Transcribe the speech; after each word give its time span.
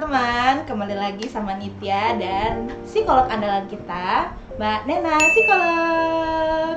teman-teman, 0.00 0.64
kembali 0.64 0.96
lagi 0.96 1.28
sama 1.28 1.60
Nitya 1.60 2.16
dan 2.16 2.72
psikolog 2.88 3.28
andalan 3.28 3.68
kita, 3.68 4.32
Mbak 4.56 4.80
Nena 4.88 5.16
Psikolog. 5.28 6.76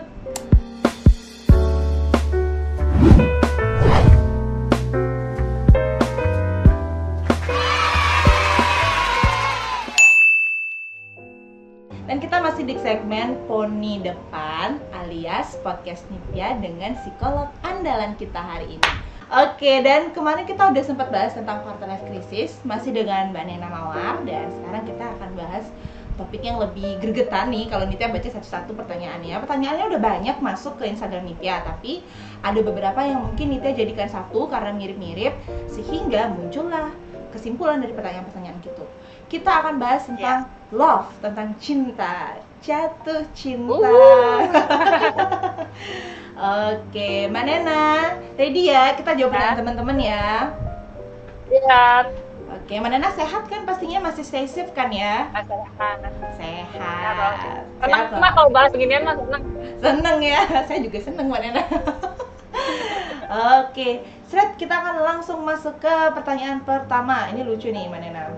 Dan 12.03 12.19
kita 12.19 12.43
masih 12.43 12.67
di 12.67 12.75
segmen 12.83 13.39
Poni 13.47 14.03
Depan 14.03 14.83
alias 14.91 15.55
podcast 15.63 16.03
Nitya 16.11 16.59
dengan 16.59 16.99
psikolog 16.99 17.47
andalan 17.63 18.19
kita 18.19 18.43
hari 18.43 18.75
ini. 18.75 19.02
Oke, 19.33 19.81
dan 19.81 20.13
kemarin 20.13 20.45
kita 20.45 20.69
udah 20.69 20.83
sempat 20.85 21.09
bahas 21.09 21.33
tentang 21.33 21.65
quarter 21.65 21.89
life 21.89 22.05
crisis 22.05 22.61
masih 22.61 22.93
dengan 22.93 23.33
Mbak 23.33 23.43
Nena 23.49 23.65
Mawar 23.65 24.21
dan 24.29 24.45
sekarang 24.53 24.85
kita 24.85 25.09
akan 25.09 25.29
bahas 25.33 25.65
topik 26.21 26.45
yang 26.45 26.61
lebih 26.61 27.01
gregetan 27.01 27.49
nih 27.49 27.65
kalau 27.65 27.89
Nitya 27.89 28.13
baca 28.13 28.29
satu-satu 28.29 28.77
pertanyaannya. 28.77 29.33
Pertanyaannya 29.41 29.89
udah 29.89 30.01
banyak 30.05 30.37
masuk 30.37 30.77
ke 30.77 30.85
Instagram 30.85 31.25
Nitya, 31.25 31.65
tapi 31.65 32.05
ada 32.45 32.61
beberapa 32.61 33.01
yang 33.01 33.25
mungkin 33.25 33.57
Nitya 33.57 33.73
jadikan 33.73 34.05
satu 34.05 34.45
karena 34.45 34.69
mirip-mirip 34.69 35.33
sehingga 35.65 36.29
muncullah 36.29 36.93
kesimpulan 37.33 37.81
dari 37.81 37.97
pertanyaan-pertanyaan 37.97 38.61
gitu. 38.61 38.85
Kita 39.33 39.65
akan 39.65 39.81
bahas 39.81 40.05
tentang 40.05 40.45
love, 40.69 41.09
tentang 41.25 41.57
cinta, 41.57 42.37
jatuh 42.61 43.25
cinta. 43.33 43.81
Oke, 46.33 47.29
Mbak 47.29 47.43
Nena, 47.45 47.83
ready 48.33 48.73
ya? 48.73 48.97
Kita 48.97 49.13
jawab 49.13 49.37
pertanyaan 49.37 49.59
teman-teman 49.61 49.97
ya. 50.01 50.49
Lihat, 51.47 52.05
Oke, 52.53 52.73
Mbak 52.77 52.89
Nena 52.89 53.09
sehat 53.13 53.45
kan? 53.45 53.65
Pastinya 53.65 54.09
masih 54.09 54.25
stay 54.25 54.45
safe 54.45 54.73
kan 54.73 54.89
ya? 54.89 55.29
sehat. 55.33 55.97
Sehat. 56.37 57.65
Senang 57.81 58.01
Sehat 58.07 58.17
mah 58.17 58.31
kalau 58.33 58.49
bahas 58.49 58.71
beginian 58.71 59.03
mah 59.03 59.17
senang. 59.17 59.43
seneng 59.83 60.17
ya 60.23 60.39
saya 60.67 60.79
juga 60.79 60.99
seneng 61.03 61.27
mbak 61.27 61.41
Nena 61.43 61.63
oke 63.59 63.89
Sret 64.31 64.55
kita 64.55 64.71
akan 64.79 64.95
langsung 65.03 65.43
masuk 65.43 65.75
ke 65.83 65.95
pertanyaan 66.15 66.63
pertama 66.63 67.27
ini 67.27 67.43
lucu 67.43 67.67
nih 67.67 67.91
mbak 67.91 67.99
Nena 67.99 68.31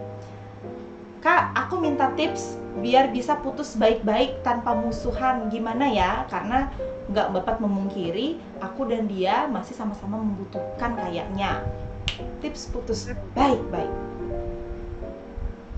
kak 1.21 1.53
aku 1.53 1.77
minta 1.77 2.09
tips 2.17 2.57
biar 2.79 3.11
bisa 3.11 3.39
putus 3.39 3.75
baik-baik 3.79 4.43
tanpa 4.43 4.75
musuhan. 4.75 5.47
Gimana 5.47 5.87
ya? 5.87 6.27
Karena 6.27 6.71
nggak 7.11 7.37
dapat 7.37 7.55
memungkiri 7.61 8.41
aku 8.59 8.89
dan 8.89 9.05
dia 9.05 9.45
masih 9.47 9.77
sama-sama 9.77 10.19
membutuhkan 10.19 10.97
kayaknya. 10.97 11.63
Tips 12.39 12.71
putus 12.71 13.11
baik-baik. 13.35 13.91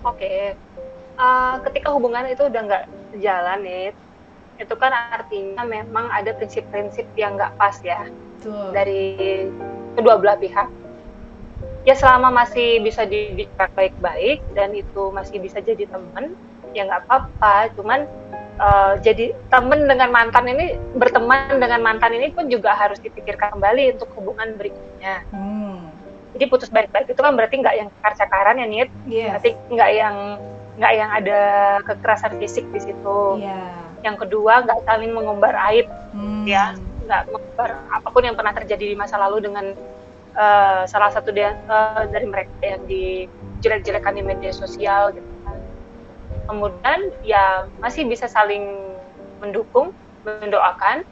Oke. 0.05 0.55
Eh, 1.17 1.55
ketika 1.65 1.89
hubungan 1.93 2.29
itu 2.29 2.45
udah 2.45 2.61
nggak 2.61 2.85
jalan 3.17 3.59
nih, 3.65 3.89
itu 4.57 4.73
kan 4.77 4.93
artinya 4.93 5.65
memang 5.65 6.09
ada 6.13 6.33
prinsip-prinsip 6.37 7.05
yang 7.17 7.37
nggak 7.37 7.57
pas 7.57 7.77
ya. 7.81 8.05
Tuh 8.41 8.69
dari 8.73 9.17
kedua 9.97 10.21
belah 10.21 10.37
pihak. 10.37 10.69
Ya 11.89 11.95
selama 11.95 12.29
masih 12.29 12.83
bisa 12.83 13.07
dibicara 13.07 13.71
baik-baik 13.73 14.43
dan 14.53 14.75
itu 14.75 15.09
masih 15.09 15.39
bisa 15.39 15.63
jadi 15.63 15.87
teman, 15.87 16.35
ya 16.73 16.87
nggak 16.87 17.07
apa-apa. 17.07 17.71
Cuman 17.75 17.99
eh, 18.57 18.93
jadi 19.05 19.25
teman 19.47 19.85
dengan 19.85 20.09
mantan 20.09 20.45
ini 20.49 20.75
berteman 20.97 21.61
dengan 21.61 21.79
mantan 21.85 22.11
ini 22.17 22.33
pun 22.33 22.49
juga 22.49 22.73
harus 22.73 22.97
dipikirkan 22.99 23.53
kembali 23.55 23.95
untuk 23.99 24.09
hubungan 24.17 24.57
berikutnya. 24.57 25.23
hmm 25.31 25.75
Jadi 26.37 26.45
putus 26.53 26.69
baik-baik 26.69 27.09
itu 27.09 27.17
kan 27.17 27.33
berarti 27.33 27.55
nggak 27.57 27.75
yang 27.75 27.87
cakar-cakaran 27.97 28.61
ya 28.61 28.67
Nit, 28.69 28.89
yes 29.09 29.29
berarti 29.33 29.49
nggak 29.73 29.91
yang 29.95 30.15
nggak 30.77 30.93
yang 30.93 31.09
ada 31.09 31.41
kekerasan 31.81 32.33
fisik 32.37 32.65
di 32.69 32.79
situ. 32.83 33.19
iya 33.41 33.57
Yang 34.05 34.27
kedua 34.27 34.61
nggak 34.61 34.85
saling 34.85 35.11
mengumbar 35.17 35.53
aib 35.73 35.89
Hmm. 36.13 36.45
ya, 36.49 36.73
nggak 37.03 37.29
mengumbar 37.29 37.69
apa 37.93 38.07
pun 38.09 38.23
yang 38.25 38.33
pernah 38.37 38.53
terjadi 38.55 38.85
di 38.89 38.95
masa 38.95 39.17
lalu 39.21 39.43
dengan 39.49 39.65
eh, 40.37 40.83
salah 40.85 41.09
satu 41.09 41.33
dia, 41.33 41.57
eh, 41.57 42.03
dari 42.13 42.29
mereka 42.29 42.53
yang 42.61 42.85
dijelek-jelekan 42.85 44.13
di 44.13 44.21
media 44.21 44.53
sosial 44.53 45.09
gitu. 45.17 45.25
Kemudian 46.47 46.99
ya 47.21 47.67
masih 47.83 48.07
bisa 48.07 48.25
saling 48.31 48.63
mendukung, 49.43 49.91
mendoakan 50.23 51.03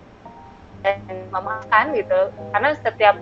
dan 0.81 0.97
memaafkan 1.29 1.91
gitu. 1.93 2.31
Karena 2.55 2.71
setiap 2.79 3.15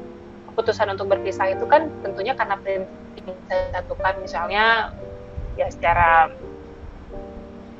keputusan 0.53 0.93
untuk 0.93 1.09
berpisah 1.09 1.49
itu 1.49 1.65
kan 1.65 1.89
tentunya 2.05 2.37
karena 2.37 2.55
prinsip 2.61 3.81
yang 3.89 4.17
misalnya 4.21 4.65
ya 5.57 5.67
secara 5.69 6.29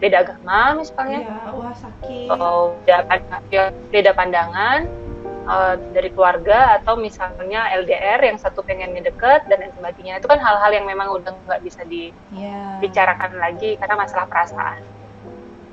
beda 0.01 0.25
agama 0.25 0.81
misalnya 0.83 1.19
Iya, 1.23 1.37
wah 1.53 1.73
sakit. 1.73 2.27
atau 2.27 2.75
beda, 2.83 2.97
ya, 3.53 3.63
beda 3.93 4.11
pandangan 4.17 4.89
eh, 5.43 5.75
dari 5.91 6.09
keluarga 6.09 6.77
atau 6.77 6.95
misalnya 6.95 7.67
LDR 7.73 8.19
yang 8.19 8.37
satu 8.37 8.61
pengennya 8.61 9.03
deket 9.03 9.43
dan 9.47 9.67
sebagainya. 9.71 10.17
Itu 10.17 10.27
kan 10.27 10.39
hal-hal 10.39 10.71
yang 10.71 10.85
memang 10.85 11.11
udah 11.11 11.35
nggak 11.45 11.61
bisa 11.61 11.83
Iya. 11.83 12.79
dibicarakan 12.79 13.37
lagi 13.37 13.75
karena 13.75 13.95
masalah 13.95 14.25
perasaan. 14.25 14.81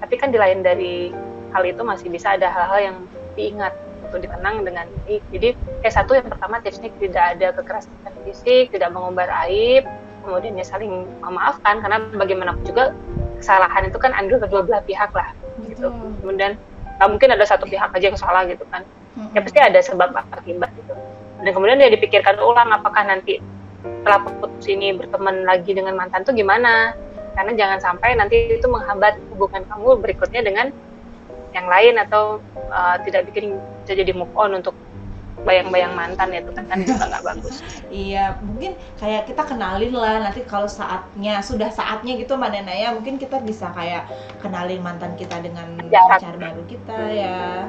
Tapi 0.01 0.15
kan 0.17 0.31
di 0.31 0.39
lain 0.39 0.61
dari 0.61 1.13
hal 1.51 1.63
itu 1.63 1.83
masih 1.83 2.09
bisa 2.09 2.35
ada 2.35 2.49
hal-hal 2.49 2.81
yang 2.81 2.97
diingat 3.35 3.75
untuk 4.03 4.21
dikenang 4.21 4.63
dengan 4.63 4.87
baik. 5.05 5.23
Jadi 5.31 5.49
kayak 5.83 5.95
satu 5.95 6.15
yang 6.15 6.27
pertama 6.27 6.59
tipsnya 6.59 6.91
tidak 6.99 7.25
ada 7.37 7.47
kekerasan 7.55 7.95
fisik 8.25 8.71
tidak 8.71 8.91
mengumbar 8.91 9.31
aib. 9.47 9.87
Kemudian 10.21 10.53
ya 10.53 10.67
saling 10.67 11.09
memaafkan 11.21 11.81
karena 11.81 11.97
bagaimanapun 12.13 12.61
juga 12.63 12.93
kesalahan 13.41 13.89
itu 13.89 13.97
kan 13.97 14.13
andil 14.13 14.37
kedua 14.37 14.61
belah 14.61 14.85
pihak 14.85 15.09
lah 15.17 15.33
gitu. 15.65 15.89
Betul. 15.89 16.13
kemudian 16.21 16.53
nggak 17.01 17.09
mungkin 17.09 17.29
ada 17.33 17.45
satu 17.49 17.65
pihak 17.65 17.89
aja 17.89 18.07
yang 18.13 18.21
salah 18.21 18.45
gitu 18.45 18.61
kan 18.69 18.85
Ya 19.35 19.41
pasti 19.43 19.59
ada 19.59 19.79
sebab 19.83 20.15
akibat 20.15 20.71
gitu 20.79 20.95
dan 21.41 21.51
kemudian 21.57 21.81
dia 21.81 21.91
dipikirkan 21.93 22.37
ulang 22.37 22.69
apakah 22.69 23.01
nanti 23.09 23.41
setelah 23.81 24.21
putus 24.29 24.69
ini 24.69 24.93
berteman 24.93 25.49
lagi 25.49 25.73
dengan 25.73 25.97
mantan 25.97 26.25
tuh 26.25 26.37
gimana? 26.37 26.93
Karena 27.33 27.53
jangan 27.57 27.79
sampai 27.81 28.13
nanti 28.21 28.61
itu 28.61 28.67
menghambat 28.69 29.17
hubungan 29.33 29.65
kamu 29.65 29.97
berikutnya 30.05 30.45
dengan 30.45 30.67
yang 31.57 31.67
lain 31.67 31.97
atau 31.97 32.39
uh, 32.69 32.97
tidak 33.03 33.27
bikin 33.33 33.57
bisa 33.83 33.97
jadi 33.97 34.13
move 34.13 34.31
on 34.37 34.61
untuk 34.61 34.77
bayang-bayang 35.41 35.97
mantan 35.97 36.37
ya 36.37 36.45
itu 36.45 36.53
kan, 36.53 36.69
kan 36.69 36.85
juga 36.85 37.05
nggak 37.09 37.25
bagus. 37.33 37.65
Iya, 37.89 38.37
mungkin 38.45 38.77
kayak 39.01 39.25
kita 39.33 39.43
kenalin 39.49 39.97
lah 39.97 40.21
nanti 40.21 40.45
kalau 40.45 40.69
saatnya 40.69 41.41
sudah 41.41 41.73
saatnya 41.73 42.21
gitu 42.21 42.37
Mbak 42.37 42.51
Nena 42.53 42.75
ya, 42.77 42.89
mungkin 42.93 43.17
kita 43.17 43.41
bisa 43.41 43.73
kayak 43.73 44.05
kenalin 44.45 44.85
mantan 44.85 45.17
kita 45.17 45.41
dengan 45.41 45.81
Jarak. 45.89 46.21
pacar 46.21 46.35
baru 46.37 46.63
kita 46.69 46.99
ya. 47.09 47.65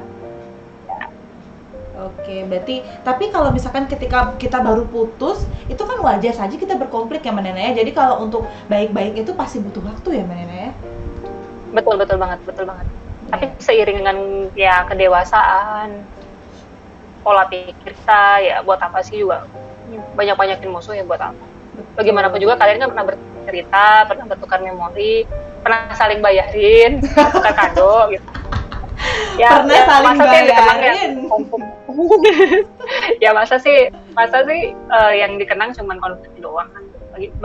Oke, 1.92 2.48
berarti 2.48 2.80
tapi 3.04 3.28
kalau 3.28 3.52
misalkan 3.52 3.84
ketika 3.84 4.32
kita 4.40 4.64
baru 4.64 4.88
putus, 4.88 5.44
itu 5.68 5.82
kan 5.84 6.00
wajar 6.00 6.32
saja 6.32 6.56
kita 6.56 6.80
berkonflik 6.80 7.20
ya 7.20 7.36
Mbak 7.36 7.44
Nena 7.44 7.60
ya. 7.68 7.84
Jadi 7.84 7.90
kalau 7.92 8.24
untuk 8.24 8.48
baik-baik 8.66 9.20
itu 9.20 9.36
pasti 9.36 9.60
butuh 9.60 9.84
waktu 9.84 10.20
ya 10.20 10.24
Mbak 10.24 10.36
Nena 10.40 10.56
ya. 10.56 10.72
betul 11.72 11.96
betul 11.96 12.20
banget 12.20 12.38
betul 12.44 12.68
banget 12.68 12.84
tapi 13.32 13.44
Iya. 13.48 13.56
seiring 13.64 13.96
dengan 14.04 14.16
ya 14.52 14.84
kedewasaan 14.84 16.04
pola 17.24 17.48
pikir 17.48 17.96
kita 17.96 18.22
ya 18.44 18.56
buat 18.60 18.76
apa 18.76 19.00
sih 19.00 19.24
juga 19.24 19.48
banyak 20.12 20.36
banyakin 20.36 20.68
musuh 20.68 20.92
ya 20.92 21.00
buat 21.08 21.16
apa 21.16 21.44
bagaimanapun 21.96 22.36
juga 22.44 22.60
kalian 22.60 22.76
kan 22.84 22.88
pernah 22.92 23.06
bercerita 23.08 23.86
pernah 24.04 24.24
bertukar 24.28 24.60
memori 24.60 25.24
pernah 25.64 25.88
saling 25.96 26.20
bayarin 26.20 27.00
tukar 27.32 27.54
kado 27.56 28.12
gitu 28.12 28.26
Pernah 29.42 29.82
saling 29.88 30.14
masa 30.14 30.30
sih 30.30 30.36
yang 30.36 30.46
dikenang 30.46 30.78
ya 30.78 30.92
bayarin. 30.92 31.12
ya 33.24 33.30
masa 33.36 33.56
sih? 33.60 33.88
Masa 34.16 34.44
sih 34.48 34.72
eh, 34.72 35.12
yang 35.16 35.36
dikenang 35.36 35.76
cuma 35.76 35.96
konflik 36.00 36.32
doang 36.40 36.68
kan? 36.72 36.84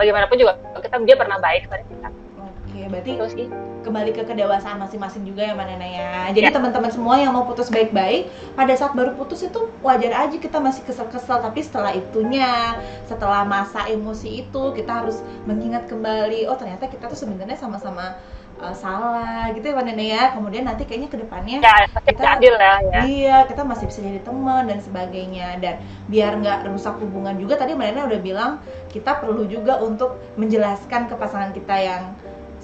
Bagaimanapun 0.00 0.40
juga 0.40 0.56
kita 0.80 0.96
dia 1.04 1.16
pernah 1.16 1.36
baik 1.40 1.68
pada 1.68 1.84
kita. 1.84 2.08
Oke, 2.40 2.80
berarti 2.88 3.10
itu 3.16 3.26
sih 3.36 3.46
kembali 3.88 4.10
ke 4.12 4.22
kedewasaan 4.26 4.76
masing-masing 4.82 5.24
juga 5.24 5.48
ya 5.48 5.52
Mbak 5.56 5.66
Nena 5.70 5.88
ya. 5.88 6.12
Jadi 6.36 6.46
Ya. 6.50 6.54
teman-teman 6.54 6.92
semua 6.92 7.16
yang 7.16 7.32
mau 7.32 7.48
putus 7.48 7.72
baik-baik, 7.72 8.28
pada 8.52 8.74
saat 8.76 8.92
baru 8.92 9.16
putus 9.16 9.40
itu 9.46 9.70
wajar 9.80 10.12
aja 10.12 10.36
kita 10.36 10.60
masih 10.60 10.84
kesel-kesel, 10.84 11.40
tapi 11.40 11.64
setelah 11.64 11.96
itunya, 11.96 12.76
setelah 13.08 13.48
masa 13.48 13.88
emosi 13.88 14.44
itu 14.44 14.62
kita 14.76 15.04
harus 15.04 15.24
mengingat 15.48 15.88
kembali, 15.88 16.44
oh 16.50 16.56
ternyata 16.60 16.90
kita 16.90 17.08
tuh 17.08 17.16
sebenarnya 17.16 17.56
sama-sama 17.56 18.20
uh, 18.58 18.74
salah 18.74 19.50
gitu 19.54 19.70
ya 19.70 19.74
Mbak 19.74 19.84
Nena 19.88 20.04
ya. 20.04 20.22
Kemudian 20.34 20.64
nanti 20.66 20.82
kayaknya 20.84 21.08
ke 21.10 21.18
depannya 21.18 21.58
ya 21.62 21.74
Kita- 22.04 22.36
adil 22.38 22.54
ya, 22.54 22.74
ya. 22.82 23.00
Iya, 23.06 23.36
kita 23.46 23.62
masih 23.64 23.84
bisa 23.88 24.00
jadi 24.02 24.20
teman 24.22 24.68
dan 24.68 24.78
sebagainya 24.82 25.58
dan 25.62 25.80
biar 26.10 26.38
nggak 26.38 26.68
rusak 26.68 26.98
hubungan 27.00 27.38
juga 27.38 27.56
tadi 27.56 27.74
Mbak 27.74 27.86
Nena 27.94 28.02
udah 28.10 28.20
bilang 28.20 28.52
kita 28.92 29.18
perlu 29.22 29.46
juga 29.46 29.78
untuk 29.80 30.18
menjelaskan 30.36 31.08
ke 31.08 31.14
pasangan 31.16 31.50
kita 31.54 31.76
yang 31.78 32.02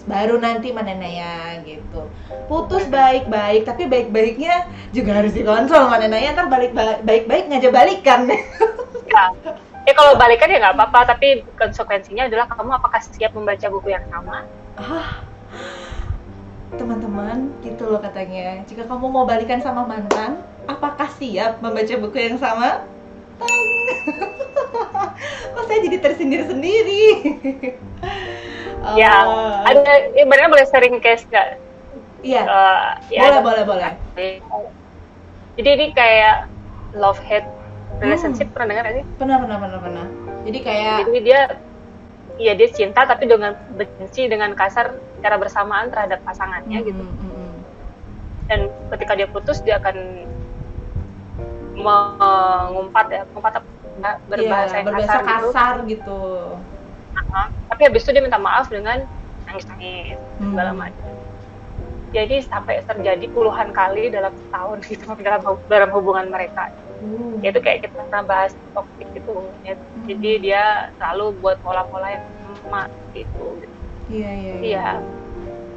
baru 0.05 0.37
nanti 0.37 0.75
Mbak 0.75 0.85
Nena 0.85 1.09
ya 1.09 1.37
gitu. 1.65 2.11
Putus 2.51 2.85
baik-baik 2.91 3.65
tapi 3.65 3.89
baik-baiknya 3.89 4.69
juga 4.93 5.23
harus 5.23 5.33
dikontrol 5.33 5.89
ya 5.89 6.31
ntar 6.37 6.53
balik 6.53 6.77
baik-baik 7.03 7.49
ngajak 7.49 7.73
balikan. 7.73 8.29
Ya, 9.05 9.31
ya 9.87 9.93
kalau 9.93 10.17
balikan 10.17 10.49
ya 10.49 10.59
nggak 10.59 10.75
apa-apa 10.81 11.15
tapi 11.15 11.45
konsekuensinya 11.61 12.27
adalah 12.27 12.49
kamu 12.49 12.73
apakah 12.73 13.01
siap 13.05 13.37
membaca 13.37 13.69
buku 13.69 13.93
yang 13.93 14.03
sama 14.09 14.43
ah 14.81 15.23
teman-teman 16.75 17.55
gitu 17.63 17.87
loh 17.87 18.01
katanya. 18.03 18.63
Jika 18.67 18.85
kamu 18.85 19.07
mau 19.07 19.25
balikan 19.25 19.63
sama 19.63 19.87
mantan 19.87 20.43
apakah 20.67 21.07
siap 21.15 21.63
membaca 21.63 21.95
buku 21.97 22.19
yang 22.19 22.37
sama? 22.37 22.83
Tang. 23.39 23.63
kok 25.55 25.65
saya 25.67 25.79
jadi 25.83 25.99
tersindir 26.01 26.43
sendiri? 26.45 27.05
Ya 28.85 29.25
Oh, 29.25 29.65
ada 29.65 29.81
ibaratnya 30.13 30.53
boleh 30.53 30.67
sharing 30.69 31.01
case 31.01 31.25
nggak? 31.33 31.57
Iya. 32.21 32.43
Eh, 32.45 33.17
ya 33.17 33.21
boleh 33.25 33.33
ada- 33.33 33.41
boleh 33.41 33.63
boleh. 33.65 33.91
Jadi 35.57 35.69
ini 35.73 35.87
kayak 35.97 36.53
love 36.93 37.17
hate 37.25 37.49
relationship 37.97 38.53
pernah 38.53 38.77
dengar 38.77 38.93
sih? 38.93 39.05
Pernah 39.17 39.41
pernah 39.41 39.57
pernah 39.57 39.79
pernah. 39.81 40.07
Jadi 40.45 40.59
kayak 40.61 40.97
jadi 41.01 41.21
dia 41.25 41.41
Iya 42.35 42.53
dia 42.59 42.69
cinta 42.75 43.07
tapi 43.07 43.31
dengan 43.31 43.55
benci 43.71 44.27
dengan 44.27 44.51
kasar 44.59 44.99
cara 45.23 45.37
bersamaan 45.39 45.87
terhadap 45.89 46.19
pasangannya 46.27 46.83
gitu. 46.83 47.03
Mm, 47.03 47.15
mm, 47.15 47.31
mm. 47.31 47.53
dan 48.51 48.61
ketika 48.93 49.13
dia 49.15 49.29
putus 49.31 49.63
dia 49.63 49.79
akan 49.79 49.97
mengumpat 51.75 53.07
ya 53.11 53.23
mengumpat 53.31 53.63
berbahasa 54.27 54.75
Iya, 54.75 54.79
yang 54.83 54.87
berbahasa 54.91 55.15
kasar, 55.15 55.23
gitu. 55.25 55.47
kasar 55.49 55.75
gitu. 55.87 56.21
Nah, 57.15 57.47
tapi 57.71 57.81
habis 57.87 58.03
itu 58.03 58.11
dia 58.11 58.23
minta 58.23 58.41
maaf 58.43 58.67
dengan 58.69 58.99
nangis 59.47 59.65
nangis 59.71 60.19
Hmm. 60.39 60.51
segala 60.53 60.73
macam. 60.75 61.13
Jadi 62.15 62.37
sampai 62.47 62.75
terjadi 62.87 63.27
puluhan 63.31 63.75
kali 63.75 64.11
dalam 64.11 64.35
setahun 64.35 64.79
gitu 64.87 65.07
dalam 65.27 65.41
dalam 65.71 65.91
hubungan 65.95 66.27
mereka 66.31 66.71
Ya 67.43 67.49
itu 67.53 67.61
kayak 67.61 67.79
kita 67.85 67.95
pernah 67.99 68.23
bahas 68.25 68.53
topik 68.73 69.09
gitu 69.13 69.33
ya. 69.67 69.75
jadi 70.05 70.31
Hmm. 70.37 70.43
dia 70.45 70.63
selalu 71.01 71.25
buat 71.41 71.57
pola-pola 71.65 72.09
yang 72.13 72.25
sama 72.45 72.83
gitu. 73.13 73.59
Iya 74.09 74.31
iya 74.37 74.55
iya. 74.61 74.89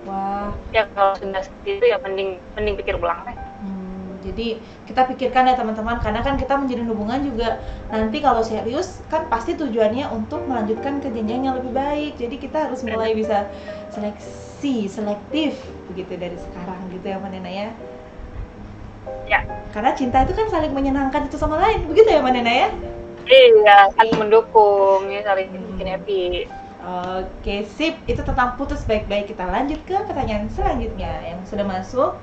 Wah. 0.07 0.55
Ya 0.71 0.87
kalau 0.91 1.15
sudah 1.19 1.41
seperti 1.43 1.79
itu 1.79 1.85
ya 1.91 1.97
mending 2.03 2.39
mending 2.55 2.75
pikir 2.79 2.95
ulang 2.99 3.23
deh. 3.27 3.37
Hmm, 3.63 4.19
jadi 4.23 4.63
kita 4.87 5.01
pikirkan 5.11 5.51
ya 5.51 5.55
teman-teman. 5.55 5.99
Karena 5.99 6.23
kan 6.23 6.35
kita 6.39 6.55
menjalin 6.55 6.87
hubungan 6.87 7.19
juga 7.23 7.59
nanti 7.91 8.17
kalau 8.23 8.43
serius 8.43 9.03
kan 9.11 9.27
pasti 9.27 9.55
tujuannya 9.59 10.07
untuk 10.11 10.47
melanjutkan 10.47 11.03
ke 11.03 11.11
jenjang 11.11 11.51
yang 11.51 11.55
lebih 11.59 11.75
baik. 11.75 12.15
Jadi 12.19 12.35
kita 12.39 12.71
harus 12.71 12.83
mulai 12.87 13.15
bisa 13.15 13.47
seleksi 13.91 14.87
selektif 14.91 15.59
begitu 15.87 16.19
dari 16.19 16.35
sekarang 16.35 16.91
gitu 16.91 17.05
ya 17.07 17.17
Mbak 17.19 17.31
Nena 17.31 17.51
ya 17.51 17.69
ya 19.27 19.43
karena 19.75 19.91
cinta 19.93 20.23
itu 20.23 20.33
kan 20.33 20.47
saling 20.47 20.71
menyenangkan 20.71 21.27
itu 21.27 21.35
sama 21.35 21.59
lain 21.59 21.85
begitu 21.85 22.09
ya 22.11 22.19
Mbak 22.23 22.33
Nena 22.33 22.53
ya 22.53 22.69
iya 23.27 23.77
saling 23.95 24.17
mendukung 24.19 25.11
ya 25.11 25.21
saling 25.23 25.47
bikin 25.51 25.87
happy 25.87 26.47
Oke, 26.87 27.67
sip. 27.75 27.99
Itu 28.07 28.23
tentang 28.23 28.55
putus 28.55 28.87
baik-baik. 28.87 29.35
Kita 29.35 29.43
lanjut 29.43 29.83
ke 29.83 29.97
pertanyaan 30.07 30.47
selanjutnya 30.47 31.35
yang 31.35 31.43
sudah 31.43 31.67
masuk. 31.67 32.15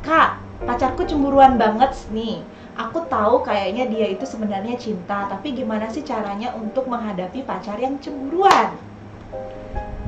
Kak, 0.00 0.40
pacarku 0.64 1.04
cemburuan 1.04 1.60
banget 1.60 1.92
nih. 2.08 2.40
Aku 2.80 3.04
tahu 3.12 3.44
kayaknya 3.44 3.92
dia 3.92 4.08
itu 4.08 4.24
sebenarnya 4.24 4.80
cinta, 4.80 5.28
tapi 5.28 5.52
gimana 5.52 5.92
sih 5.92 6.00
caranya 6.00 6.56
untuk 6.56 6.88
menghadapi 6.88 7.44
pacar 7.44 7.76
yang 7.76 8.00
cemburuan? 8.00 8.72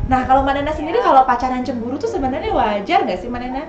Nah, 0.09 0.25
kalau 0.25 0.41
Mbak 0.41 0.55
Nena 0.57 0.73
sendiri 0.73 0.97
Ya. 0.97 1.05
kalau 1.05 1.29
pacaran 1.29 1.61
cemburu 1.61 2.01
tuh 2.01 2.09
sebenarnya 2.09 2.49
wajar 2.49 3.05
nggak 3.05 3.21
sih 3.21 3.29
Mbak 3.29 3.41
Nena? 3.45 3.65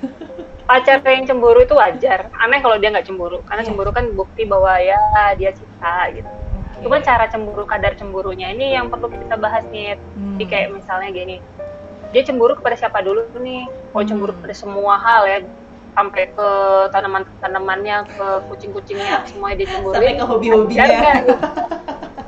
pacar 0.66 0.98
yang 1.00 1.24
cemburu 1.24 1.62
itu 1.62 1.72
wajar 1.72 2.26
aneh 2.42 2.58
kalau 2.58 2.76
dia 2.76 2.90
nggak 2.90 3.06
cemburu 3.06 3.38
karena 3.46 3.62
Iya. 3.62 3.68
cemburu 3.70 3.90
kan 3.94 4.04
bukti 4.12 4.42
bahwa 4.44 4.74
ya 4.76 4.98
dia 5.38 5.54
cinta 5.54 6.10
gitu 6.12 6.26
Oke. 6.76 6.84
Cuman 6.84 7.00
cara 7.00 7.24
cemburu 7.24 7.64
kadar 7.64 7.96
cemburunya 7.96 8.52
ini 8.52 8.76
yang 8.76 8.92
perlu 8.92 9.08
kita 9.08 9.40
bahas 9.40 9.64
nih. 9.72 9.96
Hmm. 9.96 10.36
Jadi 10.36 10.44
kayak 10.44 10.68
misalnya 10.76 11.08
gini, 11.08 11.40
dia 12.12 12.20
cemburu 12.20 12.52
kepada 12.52 12.76
siapa 12.76 13.00
dulu 13.00 13.32
nih? 13.40 13.64
Oh 13.96 14.04
cemburu 14.04 14.36
Hmm. 14.36 14.44
kepada 14.44 14.52
semua 14.52 15.00
hal 15.00 15.22
ya, 15.24 15.38
sampai 15.96 16.28
ke 16.28 16.48
tanaman-tanamannya, 16.92 17.96
ke 18.12 18.26
kucing-kucingnya, 18.52 19.24
semuanya 19.24 19.56
dia 19.56 19.68
cemburuin. 19.72 19.96
Sampai 19.96 20.20
ke 20.20 20.24
hobi-hobinya. 20.28 20.84
Wajar 20.84 20.96
nggak? 21.00 21.40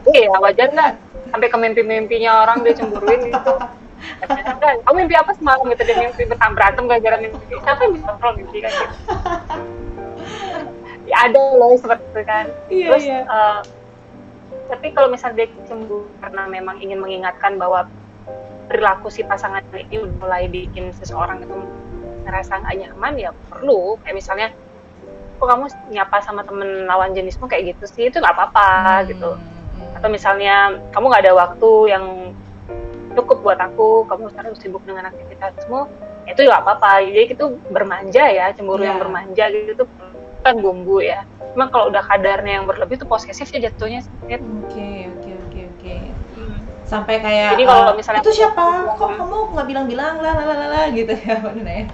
Iya, 0.09 0.29
wajar 0.41 0.69
nggak? 0.73 0.93
Sampai 1.29 1.49
ke 1.53 1.57
mimpi-mimpinya 1.61 2.31
orang 2.49 2.65
dia 2.65 2.73
cemburuin 2.73 3.21
gitu. 3.29 3.53
Nggak? 4.69 4.85
Kamu 4.85 4.97
mimpi 5.01 5.17
apa 5.17 5.33
semalam 5.33 5.65
gitu? 5.73 5.83
Dia 5.89 5.97
mimpi 5.97 6.23
bertam 6.29 6.53
berantem 6.53 6.85
gara-gara 6.85 7.17
mimpi. 7.17 7.55
Siapa 7.57 7.81
yang 7.89 7.93
bisa 7.97 8.05
kontrol 8.13 8.33
mimpi 8.37 8.59
kan 8.61 8.73
gitu? 8.77 8.95
Ya 11.09 11.17
ada 11.25 11.41
loh 11.57 11.73
seperti 11.81 12.05
itu 12.05 12.23
kan. 12.29 12.45
Iya, 12.69 12.87
Terus 12.93 13.05
iya. 13.09 13.21
eh, 13.25 13.61
tapi 14.69 14.87
kalau 14.93 15.09
misalnya 15.09 15.45
dia 15.45 15.49
cemburu 15.65 16.05
karena 16.21 16.45
memang 16.45 16.77
ingin 16.85 17.01
mengingatkan 17.01 17.57
bahwa 17.57 17.89
perilaku 18.69 19.09
si 19.09 19.25
pasangan 19.25 19.65
ini 19.73 20.05
mulai 20.21 20.45
bikin 20.53 20.93
seseorang 20.93 21.41
itu 21.41 21.57
ngerasa 22.29 22.61
nggak 22.61 22.77
nyaman 22.77 23.13
ya 23.17 23.31
perlu 23.49 23.97
kayak 24.05 24.21
misalnya 24.21 24.53
kok 25.41 25.49
kamu 25.49 25.73
nyapa 25.89 26.21
sama 26.21 26.45
temen 26.45 26.85
lawan 26.85 27.17
jenismu 27.17 27.49
kayak 27.49 27.73
gitu 27.73 27.85
sih 27.89 28.13
itu 28.13 28.21
nggak 28.21 28.37
apa-apa 28.37 28.69
Hmm, 28.69 29.09
gitu 29.09 29.31
hmm. 29.33 29.97
atau 29.97 30.09
misalnya 30.13 30.77
kamu 30.93 31.05
nggak 31.09 31.25
ada 31.25 31.33
waktu 31.33 31.71
yang 31.89 32.05
cukup 33.19 33.43
buat 33.43 33.59
aku 33.59 34.07
kamu 34.07 34.31
sekarang 34.31 34.55
sibuk 34.55 34.83
dengan 34.83 35.11
aktivitasmu 35.11 35.81
ya 36.25 36.31
itu 36.33 36.41
nggak 36.45 36.63
apa-apa 36.63 36.91
jadi 37.05 37.35
itu 37.35 37.45
bermanja 37.67 38.25
ya 38.29 38.47
cemburu 38.53 38.81
Iya. 38.81 38.89
yang 38.89 38.99
bermanja 39.01 39.45
gitu 39.49 39.71
itu 39.75 39.85
kan 40.39 40.55
bumbu 40.57 41.03
ya 41.03 41.21
cuma 41.53 41.67
kalau 41.69 41.91
udah 41.91 42.05
kadarnya 42.05 42.63
yang 42.63 42.67
berlebih 42.69 42.95
itu 42.95 43.07
posesif 43.09 43.51
ya 43.51 43.67
jatuhnya. 43.67 44.05
Oke, 44.31 45.11
oke, 45.11 45.31
oke, 45.43 45.61
oke. 45.75 45.95
sampai 46.87 47.19
kayak 47.19 47.59
Jadi 47.59 47.65
kalau 47.67 47.91
eh, 47.91 47.97
misalnya- 47.99 48.23
itu 48.23 48.33
siapa 48.33 48.63
kok 48.95 49.09
Hmm. 49.11 49.19
kamu 49.19 49.37
nggak 49.53 49.67
bilang-bilang 49.67 50.15
lah 50.23 50.33
lah 50.33 50.47
lah 50.47 50.69
lah, 50.71 50.85
gitu 50.95 51.13
ya 51.13 51.35
Mbak 51.43 51.53
Nena 51.59 51.73
ya 51.75 51.85